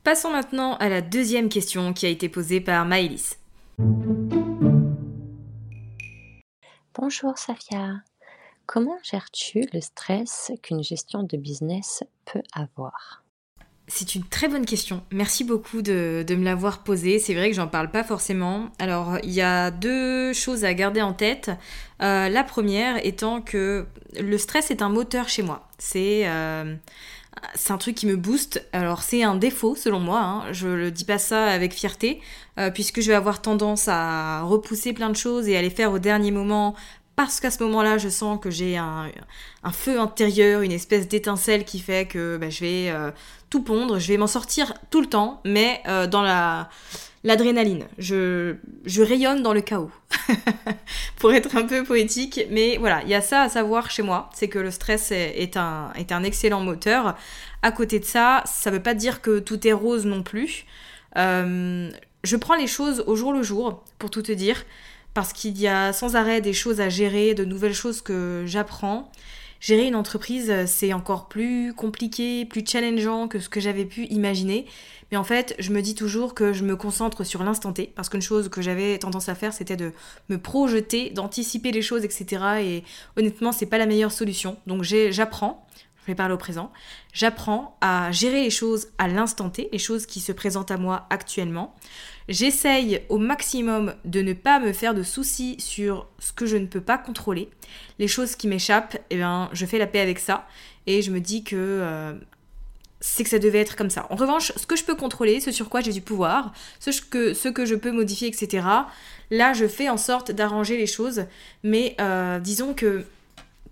Passons 0.02 0.30
maintenant 0.30 0.74
à 0.78 0.88
la 0.88 1.00
deuxième 1.00 1.48
question 1.48 1.92
qui 1.92 2.04
a 2.04 2.08
été 2.08 2.28
posée 2.28 2.60
par 2.60 2.84
Maëlys. 2.86 3.38
Bonjour 6.94 7.38
Safia. 7.38 8.02
Comment 8.66 8.98
gères-tu 9.02 9.64
le 9.72 9.80
stress 9.80 10.52
qu'une 10.62 10.82
gestion 10.82 11.22
de 11.22 11.36
business 11.36 12.02
peut 12.24 12.42
avoir? 12.52 13.23
C'est 13.86 14.14
une 14.14 14.24
très 14.24 14.48
bonne 14.48 14.64
question. 14.64 15.02
Merci 15.12 15.44
beaucoup 15.44 15.82
de, 15.82 16.24
me 16.28 16.44
l'avoir 16.44 16.82
posée. 16.82 17.18
C'est 17.18 17.34
vrai 17.34 17.50
que 17.50 17.56
j'en 17.56 17.68
parle 17.68 17.90
pas 17.90 18.02
forcément. 18.02 18.70
Alors, 18.78 19.18
il 19.22 19.32
y 19.32 19.42
a 19.42 19.70
deux 19.70 20.32
choses 20.32 20.64
à 20.64 20.72
garder 20.72 21.02
en 21.02 21.12
tête. 21.12 21.50
Euh, 22.02 22.28
la 22.28 22.44
première 22.44 23.04
étant 23.04 23.40
que 23.42 23.86
le 24.18 24.38
stress 24.38 24.70
est 24.70 24.80
un 24.80 24.88
moteur 24.88 25.28
chez 25.28 25.42
moi. 25.42 25.68
C'est 25.78 26.22
euh, 26.26 26.74
c'est 27.54 27.72
un 27.72 27.78
truc 27.78 27.94
qui 27.94 28.06
me 28.06 28.16
booste. 28.16 28.66
Alors 28.72 29.02
c'est 29.02 29.22
un 29.22 29.34
défaut 29.34 29.76
selon 29.76 30.00
moi, 30.00 30.20
hein. 30.20 30.52
je 30.52 30.68
le 30.68 30.90
dis 30.90 31.04
pas 31.04 31.18
ça 31.18 31.46
avec 31.46 31.72
fierté, 31.72 32.20
euh, 32.58 32.70
puisque 32.70 33.00
je 33.00 33.08
vais 33.08 33.14
avoir 33.14 33.42
tendance 33.42 33.88
à 33.88 34.42
repousser 34.42 34.92
plein 34.92 35.10
de 35.10 35.16
choses 35.16 35.48
et 35.48 35.56
à 35.56 35.62
les 35.62 35.70
faire 35.70 35.92
au 35.92 35.98
dernier 35.98 36.30
moment 36.30 36.74
parce 37.16 37.40
qu'à 37.40 37.50
ce 37.50 37.62
moment-là, 37.64 37.98
je 37.98 38.08
sens 38.08 38.40
que 38.40 38.50
j'ai 38.50 38.76
un, 38.76 39.10
feu 39.72 40.00
intérieur, 40.00 40.62
une 40.62 40.72
espèce 40.72 41.08
d'étincelle 41.08 41.64
qui 41.64 41.78
fait 41.78 42.06
que 42.06 42.36
bah, 42.36 42.50
je 42.50 42.60
vais 42.60 42.90
euh, 42.90 43.10
tout 43.50 43.62
pondre, 43.62 43.98
je 43.98 44.08
vais 44.08 44.16
m'en 44.16 44.26
sortir 44.26 44.74
tout 44.90 45.00
le 45.00 45.06
temps, 45.06 45.40
mais 45.44 45.80
euh, 45.86 46.06
dans 46.06 46.22
la 46.22 46.68
l'adrénaline. 47.24 47.86
Je, 47.98 48.56
rayonne 49.02 49.42
dans 49.42 49.54
le 49.54 49.62
chaos, 49.62 49.90
pour 51.16 51.32
être 51.32 51.56
un 51.56 51.64
peu 51.64 51.82
poétique. 51.82 52.40
Mais 52.50 52.76
voilà, 52.76 53.02
il 53.02 53.08
y 53.08 53.14
a 53.14 53.22
ça 53.22 53.42
à 53.42 53.48
savoir 53.48 53.90
chez 53.90 54.02
moi, 54.02 54.30
c'est 54.34 54.48
que 54.48 54.58
le 54.58 54.70
stress 54.70 55.10
est, 55.10 55.56
un, 55.56 56.22
excellent 56.22 56.60
moteur. 56.60 57.16
À 57.62 57.72
côté 57.72 57.98
de 57.98 58.04
ça, 58.04 58.44
ça 58.44 58.70
veut 58.70 58.82
pas 58.82 58.94
dire 58.94 59.22
que 59.22 59.38
tout 59.38 59.66
est 59.66 59.72
rose 59.72 60.06
non 60.06 60.22
plus. 60.22 60.66
Euh, 61.16 61.90
je 62.22 62.36
prends 62.36 62.54
les 62.54 62.66
choses 62.66 63.02
au 63.06 63.16
jour 63.16 63.32
le 63.32 63.42
jour, 63.42 63.82
pour 63.98 64.10
tout 64.10 64.22
te 64.22 64.32
dire 64.32 64.64
parce 65.14 65.32
qu'il 65.32 65.58
y 65.58 65.68
a 65.68 65.92
sans 65.92 66.16
arrêt 66.16 66.40
des 66.40 66.52
choses 66.52 66.80
à 66.80 66.88
gérer, 66.88 67.34
de 67.34 67.44
nouvelles 67.44 67.74
choses 67.74 68.02
que 68.02 68.44
j'apprends. 68.46 69.10
Gérer 69.60 69.86
une 69.86 69.94
entreprise, 69.94 70.52
c'est 70.66 70.92
encore 70.92 71.28
plus 71.28 71.72
compliqué, 71.72 72.44
plus 72.44 72.64
challengeant 72.66 73.28
que 73.28 73.38
ce 73.38 73.48
que 73.48 73.60
j'avais 73.60 73.86
pu 73.86 74.04
imaginer. 74.06 74.66
Mais 75.10 75.16
en 75.16 75.24
fait, 75.24 75.54
je 75.58 75.70
me 75.70 75.80
dis 75.80 75.94
toujours 75.94 76.34
que 76.34 76.52
je 76.52 76.64
me 76.64 76.76
concentre 76.76 77.24
sur 77.24 77.42
l'instant 77.44 77.72
T, 77.72 77.92
parce 77.94 78.08
qu'une 78.10 78.20
chose 78.20 78.50
que 78.50 78.60
j'avais 78.60 78.98
tendance 78.98 79.28
à 79.30 79.34
faire, 79.34 79.54
c'était 79.54 79.76
de 79.76 79.92
me 80.28 80.36
projeter, 80.36 81.10
d'anticiper 81.10 81.72
les 81.72 81.80
choses, 81.80 82.04
etc. 82.04 82.42
Et 82.60 82.84
honnêtement, 83.16 83.52
c'est 83.52 83.64
pas 83.64 83.78
la 83.78 83.86
meilleure 83.86 84.12
solution. 84.12 84.58
Donc 84.66 84.82
j'apprends, 84.82 85.66
je 86.04 86.12
vais 86.12 86.14
parler 86.14 86.34
au 86.34 86.38
présent, 86.38 86.70
j'apprends 87.14 87.76
à 87.80 88.12
gérer 88.12 88.42
les 88.42 88.50
choses 88.50 88.88
à 88.98 89.08
l'instant 89.08 89.48
T, 89.48 89.70
les 89.72 89.78
choses 89.78 90.04
qui 90.04 90.20
se 90.20 90.32
présentent 90.32 90.70
à 90.70 90.76
moi 90.76 91.06
actuellement. 91.08 91.74
J'essaye 92.28 93.00
au 93.08 93.18
maximum 93.18 93.94
de 94.04 94.20
ne 94.20 94.34
pas 94.34 94.60
me 94.60 94.72
faire 94.72 94.94
de 94.94 95.02
soucis 95.02 95.56
sur 95.58 96.06
ce 96.18 96.32
que 96.32 96.44
je 96.44 96.56
ne 96.56 96.66
peux 96.66 96.80
pas 96.80 96.98
contrôler. 96.98 97.48
Les 97.98 98.08
choses 98.08 98.36
qui 98.36 98.48
m'échappent, 98.48 98.98
eh 99.08 99.16
bien, 99.16 99.48
je 99.52 99.64
fais 99.64 99.78
la 99.78 99.86
paix 99.86 100.00
avec 100.00 100.18
ça 100.18 100.46
et 100.86 101.00
je 101.00 101.10
me 101.10 101.20
dis 101.20 101.42
que 101.42 101.56
euh, 101.56 102.12
c'est 103.00 103.24
que 103.24 103.30
ça 103.30 103.38
devait 103.38 103.60
être 103.60 103.76
comme 103.76 103.90
ça. 103.90 104.06
En 104.10 104.16
revanche, 104.16 104.52
ce 104.56 104.66
que 104.66 104.76
je 104.76 104.84
peux 104.84 104.94
contrôler, 104.94 105.40
ce 105.40 105.52
sur 105.52 105.68
quoi 105.68 105.80
j'ai 105.80 105.92
du 105.92 106.00
pouvoir, 106.02 106.52
ce 106.80 106.90
que, 107.00 107.32
ce 107.32 107.48
que 107.48 107.64
je 107.64 107.74
peux 107.74 107.92
modifier, 107.92 108.28
etc., 108.28 108.66
là, 109.30 109.52
je 109.52 109.66
fais 109.66 109.88
en 109.88 109.98
sorte 109.98 110.30
d'arranger 110.30 110.76
les 110.76 110.86
choses. 110.86 111.24
Mais 111.62 111.96
euh, 112.00 112.38
disons 112.40 112.74
que 112.74 113.04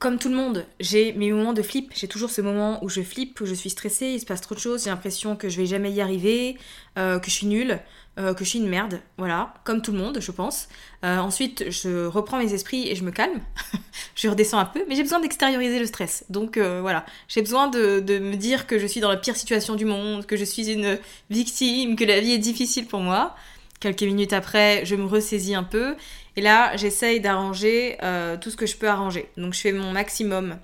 comme 0.02 0.18
tout 0.18 0.28
le 0.28 0.34
monde, 0.34 0.66
j'ai 0.80 1.12
mes 1.12 1.30
moments 1.30 1.52
de 1.52 1.62
flip. 1.62 1.92
J'ai 1.94 2.08
toujours 2.08 2.28
ce 2.28 2.40
moment 2.40 2.82
où 2.84 2.88
je 2.88 3.02
flippe, 3.02 3.40
où 3.40 3.46
je 3.46 3.54
suis 3.54 3.70
stressée, 3.70 4.06
il 4.06 4.18
se 4.18 4.26
passe 4.26 4.40
trop 4.40 4.56
de 4.56 4.58
choses, 4.58 4.82
j'ai 4.82 4.90
l'impression 4.90 5.36
que 5.36 5.48
je 5.48 5.56
vais 5.56 5.66
jamais 5.66 5.92
y 5.92 6.00
arriver, 6.00 6.58
euh, 6.98 7.20
que 7.20 7.26
je 7.26 7.36
suis 7.36 7.46
nulle. 7.46 7.78
Euh, 8.18 8.34
que 8.34 8.44
je 8.44 8.50
suis 8.50 8.58
une 8.58 8.68
merde, 8.68 9.00
voilà, 9.16 9.54
comme 9.64 9.80
tout 9.80 9.90
le 9.90 9.96
monde, 9.96 10.18
je 10.20 10.30
pense. 10.32 10.68
Euh, 11.02 11.16
ensuite, 11.16 11.70
je 11.70 12.04
reprends 12.04 12.36
mes 12.36 12.52
esprits 12.52 12.86
et 12.88 12.94
je 12.94 13.04
me 13.04 13.10
calme. 13.10 13.40
je 14.16 14.28
redescends 14.28 14.58
un 14.58 14.66
peu, 14.66 14.84
mais 14.86 14.96
j'ai 14.96 15.02
besoin 15.02 15.18
d'extérioriser 15.18 15.78
le 15.78 15.86
stress. 15.86 16.24
Donc 16.28 16.58
voilà, 16.58 17.06
j'ai 17.28 17.40
besoin 17.40 17.68
de, 17.68 18.00
de, 18.00 18.18
me 18.18 18.34
dire 18.34 18.66
que 18.66 18.78
je 18.78 18.86
suis 18.86 19.00
dans 19.00 19.08
la 19.08 19.16
pire 19.16 19.36
situation 19.36 19.76
du 19.76 19.86
monde, 19.86 20.26
que 20.26 20.36
je 20.36 20.44
suis 20.44 20.68
une 20.70 20.98
victime, 21.30 21.96
que 21.96 22.04
la 22.04 22.20
vie 22.20 22.32
est 22.32 22.38
difficile 22.38 22.86
pour 22.86 23.00
moi. 23.00 23.34
Quelques 23.82 24.02
minutes 24.02 24.32
après, 24.32 24.84
je 24.84 24.94
me 24.94 25.06
ressaisis 25.06 25.54
un 25.54 25.64
peu. 25.64 25.96
Et 26.36 26.40
là, 26.40 26.76
j'essaye 26.76 27.20
d'arranger 27.20 27.98
tout 28.40 28.50
ce 28.50 28.56
que 28.56 28.66
je 28.66 28.76
peux 28.76 28.88
arranger. 28.88 29.28
Donc 29.36 29.54
je 29.54 29.60
fais 29.60 29.72
mon 29.72 29.92
maximum 29.92 30.58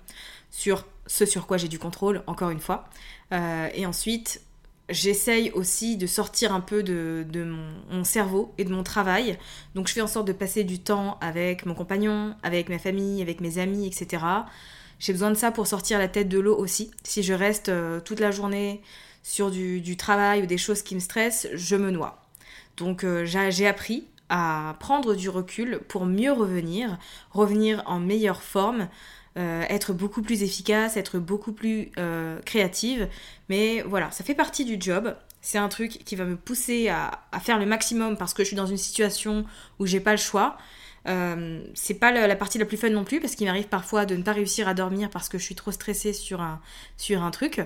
sur 0.51 0.87
ce 1.07 1.27
sur 1.27 1.47
quoi 1.47 1.57
j'ai 1.57 1.69
du 1.69 1.79
contrôle, 1.79 2.23
encore 2.27 2.51
une 2.51 2.61
fois. 2.61 2.89
et 3.33 3.85
ensuite, 3.85 4.41
J'essaye 4.89 5.51
aussi 5.51 5.99
de 5.99 6.07
sortir 6.07 6.55
un 6.55 6.61
peu 6.61 6.83
de, 6.83 7.27
mon, 7.91 8.05
cerveau 8.05 8.55
et 8.57 8.65
de 8.65 8.73
mon 8.73 8.83
travail. 8.83 9.39
Donc 9.75 9.87
je 9.87 9.93
fais 9.93 10.01
en 10.01 10.07
sorte 10.07 10.27
de 10.27 10.33
passer 10.33 10.65
du 10.65 10.79
temps 10.79 11.19
avec 11.21 11.67
mon 11.67 11.75
compagnon, 11.75 12.35
avec 12.43 12.71
ma 12.71 12.79
famille, 12.79 13.21
avec 13.21 13.43
mes 13.43 13.59
amis, 13.59 13.87
etc. 13.87 14.25
J'ai 14.99 15.13
besoin 15.13 15.31
de 15.31 15.37
ça 15.37 15.53
pour 15.53 15.67
sortir 15.67 15.99
la 15.99 16.09
tête 16.09 16.31
de 16.31 16.39
l'eau 16.39 16.57
aussi. 16.57 16.91
Si 17.05 17.23
je 17.23 17.35
reste 17.35 17.69
euh, 17.69 18.01
toute 18.01 18.19
la 18.19 18.31
journée 18.31 18.81
sur 19.23 19.51
du, 19.51 19.97
travail 19.99 20.43
ou 20.43 20.47
des 20.47 20.57
choses 20.57 20.81
qui 20.81 20.95
me 20.95 21.01
stressent, 21.01 21.49
je 21.53 21.77
me 21.77 21.91
noie. 21.91 22.25
Donc 22.79 23.05
euh, 23.05 23.27
j'ai 23.27 23.67
appris 23.67 24.07
à 24.29 24.77
prendre 24.81 25.15
du 25.15 25.29
recul 25.29 25.81
pour 25.89 26.07
mieux 26.07 26.33
revenir, 26.33 26.99
revenir 27.31 27.83
en 27.87 27.99
meilleure 27.99 28.43
forme, 28.43 28.89
euh, 29.39 29.63
être 29.69 29.93
beaucoup 29.93 30.21
plus 30.21 30.43
efficace, 30.43 30.97
être 30.97 31.19
beaucoup 31.19 31.53
plus 31.53 31.93
euh, 31.97 32.41
créative. 32.41 33.09
Mais 33.49 33.83
voilà, 33.83 34.11
ça 34.11 34.25
fait 34.25 34.35
partie 34.35 34.65
du 34.65 34.79
job. 34.81 35.15
C'est 35.41 35.59
un 35.59 35.69
truc 35.69 36.03
qui 36.05 36.17
va 36.17 36.25
me 36.25 36.37
pousser 36.37 36.89
à, 36.89 37.21
faire 37.41 37.59
le 37.59 37.67
maximum 37.67 38.17
parce 38.17 38.35
que 38.35 38.43
je 38.43 38.49
suis 38.49 38.57
dans 38.57 38.67
une 38.67 38.77
situation 38.77 39.45
où 39.79 39.87
j'ai 39.87 40.01
pas 40.01 40.11
le 40.11 40.17
choix. 40.17 40.59
Euh, 41.07 41.63
c'est 41.75 41.95
pas 41.95 42.11
la, 42.11 42.35
partie 42.35 42.59
la 42.59 42.65
plus 42.65 42.77
fun 42.77 42.91
non 42.91 43.05
plus 43.05 43.21
parce 43.21 43.37
qu'il 43.37 43.47
m'arrive 43.47 43.69
parfois 43.69 44.07
de 44.07 44.17
ne 44.17 44.23
pas 44.23 44.33
réussir 44.33 44.67
à 44.67 44.75
dormir 44.75 45.09
parce 45.09 45.29
que 45.29 45.39
je 45.39 45.45
suis 45.45 45.55
trop 45.55 45.71
stressée 45.71 46.13
sur 46.13 46.41
un, 46.41 46.61
sur 46.97 47.23
un 47.23 47.31
truc. 47.31 47.61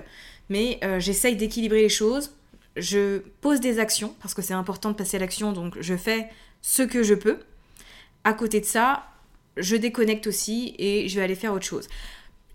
Mais 0.49 0.79
j'essaye 0.99 1.35
d'équilibrer 1.35 1.81
les 1.81 1.89
choses. 1.89 2.35
Je 2.77 3.19
pose 3.41 3.59
des 3.59 3.79
actions 3.79 4.15
parce 4.21 4.35
que 4.35 4.43
c'est 4.43 4.53
important 4.53 4.91
de 4.91 4.95
passer 4.95 5.17
à 5.17 5.19
l'action 5.19 5.53
donc 5.53 5.77
je 5.79 5.95
fais 5.95 6.29
ce 6.63 6.81
que 6.81 7.03
je 7.03 7.13
peux. 7.13 7.37
À 8.23 8.33
côté 8.33 8.59
de 8.59 8.65
ça, 8.65 9.03
je 9.57 9.75
déconnecte 9.75 10.25
aussi 10.25 10.73
et 10.79 11.07
je 11.07 11.15
vais 11.19 11.23
aller 11.23 11.35
faire 11.35 11.53
autre 11.53 11.65
chose. 11.65 11.87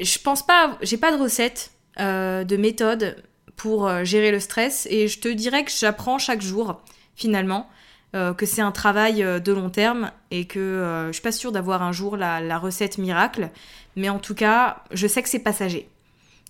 Je 0.01 0.19
pense 0.19 0.45
pas, 0.45 0.77
j'ai 0.83 0.97
pas 0.97 1.17
de 1.17 1.23
recette, 1.23 1.71
euh, 2.01 2.43
de 2.43 2.57
méthode 2.57 3.23
pour 3.57 3.87
euh, 3.87 4.05
gérer 4.05 4.33
le 4.33 4.41
stress 4.41 4.87
et 4.91 5.09
je 5.09 5.21
te 5.21 5.29
dirais 5.29 5.65
que 5.65 5.71
j'apprends 5.71 6.19
chaque 6.19 6.43
jour 6.43 6.81
finalement. 7.15 7.69
Euh, 8.17 8.33
que 8.33 8.47
c'est 8.47 8.63
un 8.63 8.73
travail 8.73 9.23
de 9.23 9.53
long 9.53 9.69
terme 9.69 10.13
et 10.31 10.47
que 10.47 11.05
je 11.09 11.13
suis 11.13 11.21
pas 11.21 11.31
sûre 11.31 11.53
d'avoir 11.53 11.83
un 11.83 11.93
jour 11.93 12.17
la, 12.17 12.59
recette 12.59 12.97
miracle, 12.97 13.51
mais 13.97 14.09
en 14.09 14.19
tout 14.19 14.35
cas, 14.35 14.83
je 14.93 15.07
sais 15.07 15.23
que 15.23 15.29
c'est 15.29 15.41
passager. 15.41 15.87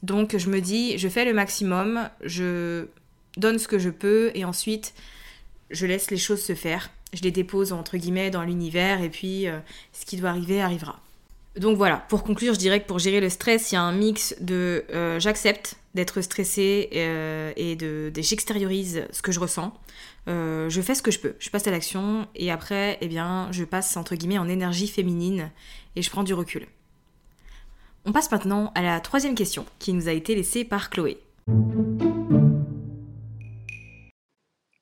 Donc 0.04 0.36
je 0.36 0.48
me 0.48 0.60
dis, 0.60 0.98
je 0.98 1.08
fais 1.08 1.24
le 1.24 1.32
maximum, 1.32 2.08
je 2.22 2.86
donne 3.36 3.58
ce 3.58 3.66
que 3.66 3.80
je 3.80 3.90
peux 3.90 4.30
et 4.34 4.44
ensuite 4.44 4.94
je 5.70 5.84
laisse 5.84 6.12
les 6.12 6.16
choses 6.16 6.42
se 6.44 6.54
faire 6.54 6.90
je 7.12 7.22
les 7.22 7.30
dépose 7.30 7.72
entre 7.72 7.96
guillemets 7.96 8.30
dans 8.30 8.42
l'univers 8.42 9.02
et 9.02 9.08
puis 9.08 9.46
euh, 9.46 9.58
ce 9.92 10.04
qui 10.04 10.16
doit 10.16 10.30
arriver 10.30 10.60
arrivera. 10.60 11.00
Donc 11.56 11.76
voilà, 11.76 11.96
pour 12.08 12.22
conclure, 12.22 12.54
je 12.54 12.58
dirais 12.58 12.80
que 12.80 12.86
pour 12.86 12.98
gérer 12.98 13.20
le 13.20 13.28
stress, 13.28 13.72
il 13.72 13.74
y 13.74 13.78
a 13.78 13.82
un 13.82 13.92
mix 13.92 14.36
de 14.40 14.84
euh, 14.92 15.18
j'accepte 15.18 15.76
d'être 15.94 16.20
stressé 16.20 16.90
euh, 16.94 17.52
et 17.56 17.74
de, 17.74 18.12
j'extériorise 18.16 19.04
ce 19.10 19.22
que 19.22 19.32
je 19.32 19.40
ressens. 19.40 19.72
je 20.26 20.80
fais 20.82 20.94
ce 20.94 21.02
que 21.02 21.10
je 21.10 21.18
peux, 21.18 21.34
je 21.38 21.50
passe 21.50 21.66
à 21.66 21.70
l'action 21.70 22.28
et 22.36 22.52
après, 22.52 22.98
eh 23.00 23.08
bien, 23.08 23.48
je 23.50 23.64
passe 23.64 23.96
entre 23.96 24.14
guillemets 24.14 24.38
en 24.38 24.48
énergie 24.48 24.86
féminine 24.86 25.50
et 25.96 26.02
je 26.02 26.10
prends 26.10 26.22
du 26.22 26.34
recul. 26.34 26.66
On 28.04 28.12
passe 28.12 28.30
maintenant 28.30 28.70
à 28.74 28.82
la 28.82 29.00
troisième 29.00 29.34
question 29.34 29.66
qui 29.78 29.92
nous 29.92 30.08
a 30.08 30.12
été 30.12 30.34
laissée 30.34 30.64
par 30.64 30.90
Chloé. 30.90 31.18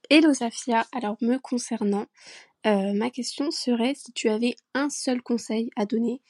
Hello 0.08 0.32
Safia, 0.32 0.86
alors 0.92 1.16
me 1.20 1.36
concernant, 1.36 2.06
euh, 2.64 2.92
ma 2.92 3.10
question 3.10 3.50
serait 3.50 3.94
si 3.96 4.12
tu 4.12 4.28
avais 4.28 4.54
un 4.72 4.88
seul 4.88 5.20
conseil 5.20 5.70
à 5.74 5.84
donner 5.84 6.22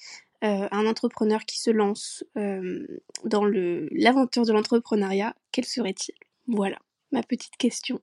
euh, 0.44 0.66
à 0.70 0.78
un 0.78 0.86
entrepreneur 0.86 1.44
qui 1.44 1.60
se 1.60 1.70
lance 1.70 2.24
euh, 2.38 2.86
dans 3.24 3.44
l'aventure 3.44 4.46
de 4.46 4.52
l'entrepreneuriat, 4.52 5.34
quel 5.52 5.66
serait-il? 5.66 6.14
Voilà, 6.46 6.78
ma 7.12 7.22
petite 7.22 7.58
question. 7.58 8.00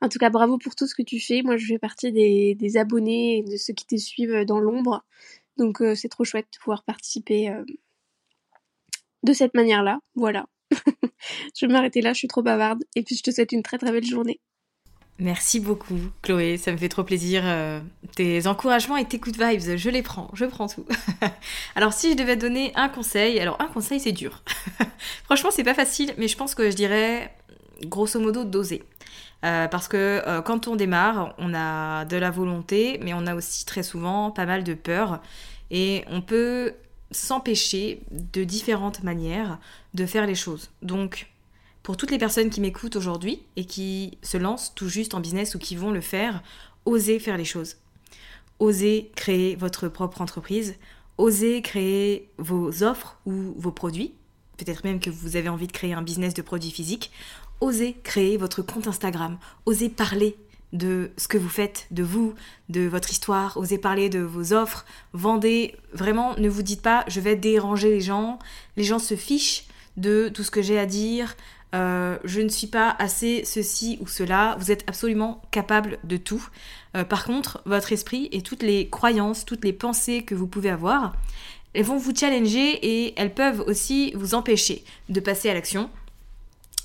En 0.00 0.08
tout 0.08 0.18
cas, 0.18 0.30
bravo 0.30 0.56
pour 0.56 0.74
tout 0.74 0.86
ce 0.86 0.94
que 0.94 1.02
tu 1.02 1.20
fais. 1.20 1.42
Moi, 1.42 1.58
je 1.58 1.66
fais 1.66 1.78
partie 1.78 2.12
des, 2.12 2.54
des 2.54 2.78
abonnés 2.78 3.38
et 3.38 3.42
de 3.42 3.58
ceux 3.58 3.74
qui 3.74 3.84
te 3.84 3.96
suivent 3.96 4.46
dans 4.46 4.58
l'ombre. 4.58 5.04
Donc, 5.58 5.82
c'est 5.96 6.08
trop 6.08 6.24
chouette 6.24 6.48
de 6.50 6.58
pouvoir 6.58 6.82
participer 6.82 7.54
de 9.22 9.32
cette 9.34 9.52
manière-là. 9.52 10.00
Voilà. 10.14 10.46
je 11.54 11.66
vais 11.66 11.72
m'arrêter 11.72 12.00
là, 12.00 12.14
je 12.14 12.18
suis 12.20 12.28
trop 12.28 12.42
bavarde. 12.42 12.84
Et 12.96 13.02
puis, 13.02 13.16
je 13.16 13.22
te 13.22 13.30
souhaite 13.30 13.52
une 13.52 13.62
très 13.62 13.76
très 13.76 13.92
belle 13.92 14.06
journée. 14.06 14.40
Merci 15.20 15.60
beaucoup, 15.60 15.98
Chloé. 16.22 16.56
Ça 16.56 16.72
me 16.72 16.78
fait 16.78 16.88
trop 16.88 17.04
plaisir. 17.04 17.42
Euh, 17.44 17.80
tes 18.16 18.46
encouragements 18.46 18.96
et 18.96 19.04
tes 19.04 19.20
coups 19.20 19.36
de 19.36 19.44
vibes, 19.44 19.76
je 19.76 19.90
les 19.90 20.02
prends. 20.02 20.30
Je 20.32 20.46
prends 20.46 20.66
tout. 20.66 20.86
alors, 21.76 21.92
si 21.92 22.12
je 22.12 22.16
devais 22.16 22.36
donner 22.36 22.72
un 22.74 22.88
conseil, 22.88 23.38
alors 23.38 23.60
un 23.60 23.66
conseil, 23.66 24.00
c'est 24.00 24.12
dur. 24.12 24.42
Franchement, 25.24 25.50
c'est 25.52 25.62
pas 25.62 25.74
facile, 25.74 26.14
mais 26.16 26.26
je 26.26 26.38
pense 26.38 26.54
que 26.54 26.70
je 26.70 26.74
dirais, 26.74 27.34
grosso 27.84 28.18
modo, 28.18 28.44
d'oser. 28.44 28.82
Euh, 29.44 29.68
parce 29.68 29.88
que 29.88 30.22
euh, 30.26 30.40
quand 30.40 30.68
on 30.68 30.76
démarre, 30.76 31.34
on 31.36 31.54
a 31.54 32.06
de 32.06 32.16
la 32.16 32.30
volonté, 32.30 32.98
mais 33.02 33.12
on 33.12 33.26
a 33.26 33.34
aussi 33.34 33.66
très 33.66 33.82
souvent 33.82 34.30
pas 34.30 34.46
mal 34.46 34.64
de 34.64 34.72
peur. 34.72 35.20
Et 35.70 36.02
on 36.08 36.22
peut 36.22 36.72
s'empêcher 37.10 38.02
de 38.10 38.42
différentes 38.44 39.02
manières 39.02 39.58
de 39.92 40.06
faire 40.06 40.26
les 40.26 40.34
choses. 40.34 40.70
Donc, 40.80 41.29
pour 41.90 41.96
toutes 41.96 42.12
les 42.12 42.18
personnes 42.18 42.50
qui 42.50 42.60
m'écoutent 42.60 42.94
aujourd'hui 42.94 43.42
et 43.56 43.64
qui 43.64 44.16
se 44.22 44.36
lancent 44.36 44.76
tout 44.76 44.88
juste 44.88 45.12
en 45.12 45.18
business 45.18 45.56
ou 45.56 45.58
qui 45.58 45.74
vont 45.74 45.90
le 45.90 46.00
faire, 46.00 46.40
osez 46.84 47.18
faire 47.18 47.36
les 47.36 47.44
choses. 47.44 47.78
Osez 48.60 49.10
créer 49.16 49.56
votre 49.56 49.88
propre 49.88 50.20
entreprise, 50.20 50.76
osez 51.18 51.62
créer 51.62 52.28
vos 52.38 52.84
offres 52.84 53.18
ou 53.26 53.54
vos 53.56 53.72
produits. 53.72 54.12
Peut-être 54.56 54.84
même 54.84 55.00
que 55.00 55.10
vous 55.10 55.34
avez 55.34 55.48
envie 55.48 55.66
de 55.66 55.72
créer 55.72 55.92
un 55.92 56.02
business 56.02 56.32
de 56.32 56.42
produits 56.42 56.70
physiques. 56.70 57.10
Osez 57.60 57.96
créer 58.04 58.36
votre 58.36 58.62
compte 58.62 58.86
Instagram. 58.86 59.36
Osez 59.66 59.88
parler 59.88 60.36
de 60.72 61.10
ce 61.16 61.26
que 61.26 61.38
vous 61.38 61.48
faites, 61.48 61.88
de 61.90 62.04
vous, 62.04 62.34
de 62.68 62.82
votre 62.82 63.10
histoire, 63.10 63.56
osez 63.56 63.78
parler 63.78 64.08
de 64.08 64.20
vos 64.20 64.52
offres, 64.52 64.84
vendez, 65.12 65.74
vraiment 65.92 66.36
ne 66.36 66.48
vous 66.48 66.62
dites 66.62 66.82
pas 66.82 67.04
je 67.08 67.18
vais 67.18 67.34
déranger 67.34 67.90
les 67.90 68.00
gens, 68.00 68.38
les 68.76 68.84
gens 68.84 69.00
se 69.00 69.16
fichent 69.16 69.64
de 69.96 70.30
tout 70.32 70.44
ce 70.44 70.52
que 70.52 70.62
j'ai 70.62 70.78
à 70.78 70.86
dire, 70.86 71.34
euh, 71.74 72.18
je 72.24 72.40
ne 72.40 72.48
suis 72.48 72.66
pas 72.66 72.94
assez 72.98 73.42
ceci 73.44 73.98
ou 74.00 74.06
cela, 74.06 74.56
vous 74.58 74.70
êtes 74.70 74.84
absolument 74.88 75.42
capable 75.50 75.98
de 76.04 76.16
tout. 76.16 76.46
Euh, 76.96 77.04
par 77.04 77.24
contre, 77.24 77.62
votre 77.64 77.92
esprit 77.92 78.28
et 78.32 78.42
toutes 78.42 78.62
les 78.62 78.88
croyances, 78.88 79.44
toutes 79.44 79.64
les 79.64 79.72
pensées 79.72 80.22
que 80.22 80.34
vous 80.34 80.46
pouvez 80.46 80.70
avoir, 80.70 81.14
elles 81.72 81.84
vont 81.84 81.98
vous 81.98 82.14
challenger 82.14 82.72
et 82.82 83.14
elles 83.16 83.32
peuvent 83.32 83.62
aussi 83.66 84.12
vous 84.14 84.34
empêcher 84.34 84.84
de 85.08 85.20
passer 85.20 85.48
à 85.48 85.54
l'action. 85.54 85.90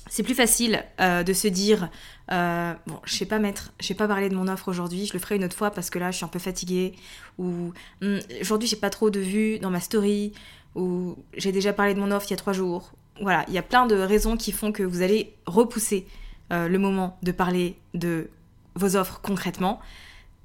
C'est 0.08 0.22
plus 0.22 0.36
facile 0.36 0.84
euh, 1.00 1.24
de 1.24 1.32
se 1.32 1.48
dire 1.48 1.88
bon, 2.28 3.00
je 3.04 3.14
sais 3.14 3.26
pas 3.26 3.40
mettre, 3.40 3.72
je 3.80 3.86
sais 3.86 3.94
pas 3.94 4.06
parler 4.06 4.28
de 4.28 4.36
mon 4.36 4.46
offre 4.46 4.68
aujourd'hui, 4.68 5.06
je 5.06 5.12
le 5.12 5.18
ferai 5.18 5.34
une 5.34 5.44
autre 5.44 5.56
fois 5.56 5.72
parce 5.72 5.90
que 5.90 5.98
là 5.98 6.12
je 6.12 6.16
suis 6.18 6.24
un 6.24 6.28
peu 6.28 6.38
fatiguée 6.38 6.94
ou 7.38 7.72
hmm, 8.02 8.18
aujourd'hui 8.40 8.68
j'ai 8.68 8.76
pas 8.76 8.90
trop 8.90 9.10
de 9.10 9.18
vues 9.18 9.58
dans 9.58 9.70
ma 9.70 9.80
story 9.80 10.32
ou 10.76 11.16
j'ai 11.36 11.50
déjà 11.50 11.72
parlé 11.72 11.94
de 11.94 11.98
mon 11.98 12.12
offre 12.12 12.26
il 12.28 12.30
y 12.30 12.34
a 12.34 12.36
trois 12.36 12.52
jours 12.52 12.92
voilà, 13.20 13.44
il 13.48 13.54
y 13.54 13.58
a 13.58 13.62
plein 13.62 13.86
de 13.86 13.96
raisons 13.96 14.36
qui 14.36 14.52
font 14.52 14.72
que 14.72 14.82
vous 14.82 15.02
allez 15.02 15.34
repousser 15.46 16.06
euh, 16.52 16.68
le 16.68 16.78
moment 16.78 17.18
de 17.22 17.32
parler 17.32 17.76
de 17.94 18.28
vos 18.74 18.96
offres 18.96 19.20
concrètement. 19.22 19.80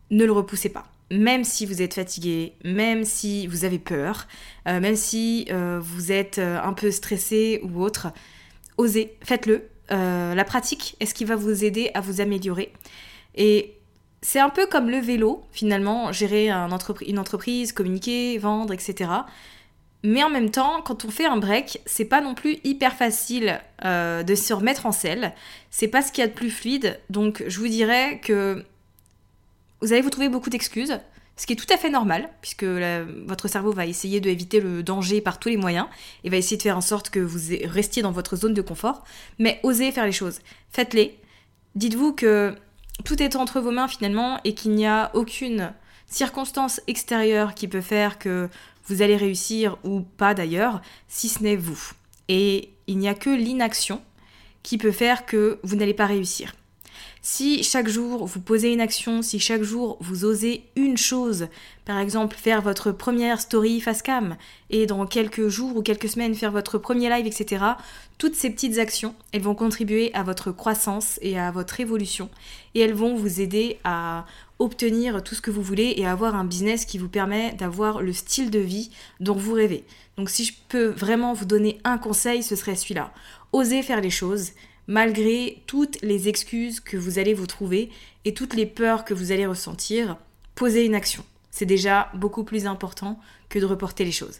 Ne 0.09 0.25
le 0.25 0.31
repoussez 0.31 0.69
pas. 0.69 0.85
Même 1.11 1.43
si 1.43 1.65
vous 1.65 1.81
êtes 1.81 1.93
fatigué, 1.93 2.53
même 2.63 3.03
si 3.03 3.45
vous 3.47 3.65
avez 3.65 3.79
peur, 3.79 4.27
euh, 4.67 4.79
même 4.79 4.95
si 4.95 5.45
euh, 5.51 5.79
vous 5.81 6.11
êtes 6.11 6.39
un 6.39 6.73
peu 6.73 6.89
stressé 6.89 7.61
ou 7.63 7.81
autre, 7.81 8.07
osez, 8.77 9.17
faites-le. 9.21 9.63
la 9.89 10.45
pratique 10.45 10.95
est 10.99 11.05
ce 11.05 11.13
qui 11.13 11.25
va 11.25 11.35
vous 11.35 11.65
aider 11.65 11.91
à 11.93 12.01
vous 12.01 12.21
améliorer. 12.21 12.71
Et 13.35 13.75
c'est 14.21 14.39
un 14.39 14.49
peu 14.49 14.67
comme 14.67 14.89
le 14.89 14.99
vélo, 14.99 15.43
finalement, 15.51 16.11
gérer 16.11 16.49
une 16.49 17.19
entreprise, 17.19 17.73
communiquer, 17.73 18.37
vendre, 18.37 18.73
etc. 18.73 19.09
Mais 20.03 20.23
en 20.23 20.29
même 20.29 20.49
temps, 20.49 20.81
quand 20.81 21.05
on 21.05 21.11
fait 21.11 21.25
un 21.25 21.37
break, 21.37 21.79
c'est 21.85 22.05
pas 22.05 22.21
non 22.21 22.33
plus 22.33 22.57
hyper 22.63 22.95
facile 22.95 23.61
euh, 23.85 24.23
de 24.23 24.33
se 24.33 24.53
remettre 24.53 24.85
en 24.85 24.91
selle. 24.91 25.33
C'est 25.69 25.87
pas 25.87 26.01
ce 26.01 26.11
qu'il 26.11 26.23
y 26.23 26.25
a 26.25 26.27
de 26.27 26.33
plus 26.33 26.49
fluide. 26.49 26.99
Donc 27.09 27.43
je 27.47 27.59
vous 27.59 27.67
dirais 27.67 28.19
que 28.23 28.63
vous 29.81 29.93
allez 29.93 30.01
vous 30.01 30.09
trouver 30.09 30.29
beaucoup 30.29 30.49
d'excuses, 30.49 30.99
ce 31.37 31.45
qui 31.45 31.53
est 31.53 31.55
tout 31.55 31.71
à 31.71 31.77
fait 31.77 31.89
normal, 31.89 32.29
puisque 32.41 32.63
votre 32.63 33.47
cerveau 33.47 33.71
va 33.71 33.85
essayer 33.85 34.19
d'éviter 34.19 34.59
le 34.59 34.83
danger 34.83 35.21
par 35.21 35.39
tous 35.39 35.49
les 35.49 35.57
moyens 35.57 35.87
et 36.23 36.29
va 36.29 36.37
essayer 36.37 36.57
de 36.57 36.61
faire 36.61 36.77
en 36.77 36.81
sorte 36.81 37.09
que 37.09 37.19
vous 37.19 37.39
restiez 37.65 38.01
dans 38.01 38.11
votre 38.11 38.35
zone 38.35 38.53
de 38.53 38.61
confort. 38.61 39.03
Mais 39.39 39.59
osez 39.63 39.91
faire 39.91 40.05
les 40.05 40.11
choses. 40.11 40.39
Faites-les. 40.71 41.17
Dites-vous 41.75 42.13
que 42.13 42.55
tout 43.05 43.21
est 43.21 43.35
entre 43.35 43.59
vos 43.59 43.71
mains 43.71 43.87
finalement 43.87 44.39
et 44.43 44.53
qu'il 44.53 44.71
n'y 44.71 44.85
a 44.85 45.11
aucune 45.13 45.73
circonstance 46.07 46.81
extérieure 46.87 47.55
qui 47.55 47.67
peut 47.67 47.81
faire 47.81 48.19
que 48.19 48.49
vous 48.87 49.01
allez 49.01 49.15
réussir 49.15 49.77
ou 49.83 50.01
pas 50.01 50.33
d'ailleurs, 50.33 50.81
si 51.07 51.29
ce 51.29 51.43
n'est 51.43 51.55
vous. 51.55 51.91
Et 52.27 52.73
il 52.87 52.97
n'y 52.97 53.09
a 53.09 53.13
que 53.13 53.29
l'inaction 53.29 54.01
qui 54.63 54.77
peut 54.77 54.91
faire 54.91 55.25
que 55.25 55.59
vous 55.63 55.75
n'allez 55.75 55.93
pas 55.93 56.05
réussir. 56.05 56.53
Si 57.23 57.61
chaque 57.61 57.87
jour 57.87 58.25
vous 58.25 58.41
posez 58.41 58.73
une 58.73 58.81
action, 58.81 59.21
si 59.21 59.37
chaque 59.37 59.61
jour 59.61 59.97
vous 60.01 60.25
osez 60.25 60.63
une 60.75 60.97
chose, 60.97 61.49
par 61.85 61.99
exemple 61.99 62.35
faire 62.35 62.63
votre 62.63 62.91
première 62.91 63.39
story 63.39 63.79
face 63.79 64.01
cam 64.01 64.37
et 64.71 64.87
dans 64.87 65.05
quelques 65.05 65.47
jours 65.47 65.77
ou 65.77 65.83
quelques 65.83 66.09
semaines 66.09 66.33
faire 66.33 66.51
votre 66.51 66.79
premier 66.79 67.09
live, 67.09 67.27
etc., 67.27 67.63
toutes 68.17 68.33
ces 68.33 68.49
petites 68.49 68.79
actions, 68.79 69.13
elles 69.33 69.43
vont 69.43 69.53
contribuer 69.53 70.11
à 70.15 70.23
votre 70.23 70.51
croissance 70.51 71.19
et 71.21 71.37
à 71.37 71.51
votre 71.51 71.79
évolution 71.79 72.27
et 72.73 72.79
elles 72.79 72.95
vont 72.95 73.13
vous 73.13 73.39
aider 73.39 73.77
à 73.83 74.25
obtenir 74.57 75.23
tout 75.23 75.35
ce 75.35 75.41
que 75.41 75.51
vous 75.51 75.61
voulez 75.61 75.93
et 75.97 76.07
avoir 76.07 76.33
un 76.33 76.43
business 76.43 76.85
qui 76.85 76.97
vous 76.97 77.09
permet 77.09 77.53
d'avoir 77.53 78.01
le 78.01 78.13
style 78.13 78.49
de 78.49 78.59
vie 78.59 78.89
dont 79.19 79.35
vous 79.35 79.53
rêvez. 79.53 79.83
Donc 80.17 80.31
si 80.31 80.43
je 80.43 80.53
peux 80.69 80.87
vraiment 80.87 81.33
vous 81.33 81.45
donner 81.45 81.77
un 81.83 81.99
conseil, 81.99 82.41
ce 82.41 82.55
serait 82.55 82.75
celui-là. 82.75 83.13
Osez 83.53 83.83
faire 83.83 84.01
les 84.01 84.09
choses 84.09 84.53
malgré 84.87 85.61
toutes 85.67 86.01
les 86.01 86.27
excuses 86.27 86.79
que 86.79 86.97
vous 86.97 87.19
allez 87.19 87.33
vous 87.33 87.47
trouver 87.47 87.89
et 88.25 88.33
toutes 88.33 88.55
les 88.55 88.65
peurs 88.65 89.05
que 89.05 89.13
vous 89.13 89.31
allez 89.31 89.45
ressentir, 89.45 90.17
posez 90.55 90.85
une 90.85 90.95
action. 90.95 91.23
C'est 91.51 91.65
déjà 91.65 92.09
beaucoup 92.13 92.43
plus 92.43 92.65
important 92.65 93.19
que 93.49 93.59
de 93.59 93.65
reporter 93.65 94.05
les 94.05 94.11
choses. 94.11 94.39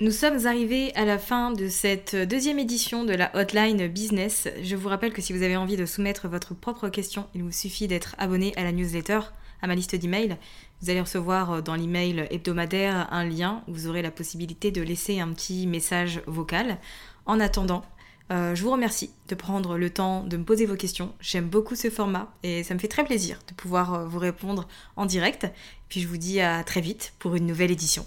Nous 0.00 0.10
sommes 0.10 0.46
arrivés 0.46 0.92
à 0.96 1.04
la 1.04 1.18
fin 1.18 1.52
de 1.52 1.68
cette 1.68 2.16
deuxième 2.16 2.58
édition 2.58 3.04
de 3.04 3.12
la 3.14 3.34
Hotline 3.36 3.86
Business. 3.86 4.48
Je 4.60 4.74
vous 4.74 4.88
rappelle 4.88 5.12
que 5.12 5.22
si 5.22 5.32
vous 5.32 5.42
avez 5.42 5.56
envie 5.56 5.76
de 5.76 5.86
soumettre 5.86 6.26
votre 6.28 6.52
propre 6.52 6.88
question, 6.88 7.26
il 7.34 7.44
vous 7.44 7.52
suffit 7.52 7.86
d'être 7.86 8.16
abonné 8.18 8.52
à 8.56 8.64
la 8.64 8.72
newsletter, 8.72 9.20
à 9.62 9.68
ma 9.68 9.76
liste 9.76 9.94
d'emails. 9.94 10.36
Vous 10.82 10.90
allez 10.90 11.00
recevoir 11.00 11.62
dans 11.62 11.76
l'email 11.76 12.26
hebdomadaire 12.30 13.06
un 13.12 13.24
lien 13.24 13.62
où 13.68 13.72
vous 13.72 13.86
aurez 13.86 14.02
la 14.02 14.10
possibilité 14.10 14.72
de 14.72 14.82
laisser 14.82 15.20
un 15.20 15.32
petit 15.32 15.66
message 15.68 16.20
vocal. 16.26 16.78
En 17.24 17.38
attendant, 17.38 17.84
euh, 18.30 18.54
je 18.54 18.62
vous 18.62 18.70
remercie 18.70 19.10
de 19.28 19.34
prendre 19.34 19.76
le 19.76 19.90
temps 19.90 20.24
de 20.24 20.36
me 20.36 20.44
poser 20.44 20.66
vos 20.66 20.76
questions. 20.76 21.12
J'aime 21.20 21.48
beaucoup 21.48 21.74
ce 21.74 21.90
format 21.90 22.32
et 22.42 22.62
ça 22.62 22.74
me 22.74 22.78
fait 22.78 22.88
très 22.88 23.04
plaisir 23.04 23.38
de 23.48 23.54
pouvoir 23.54 23.94
euh, 23.94 24.06
vous 24.06 24.18
répondre 24.18 24.66
en 24.96 25.06
direct. 25.06 25.46
Puis 25.88 26.00
je 26.00 26.08
vous 26.08 26.16
dis 26.16 26.40
à 26.40 26.64
très 26.64 26.80
vite 26.80 27.12
pour 27.18 27.34
une 27.34 27.46
nouvelle 27.46 27.70
édition. 27.70 28.06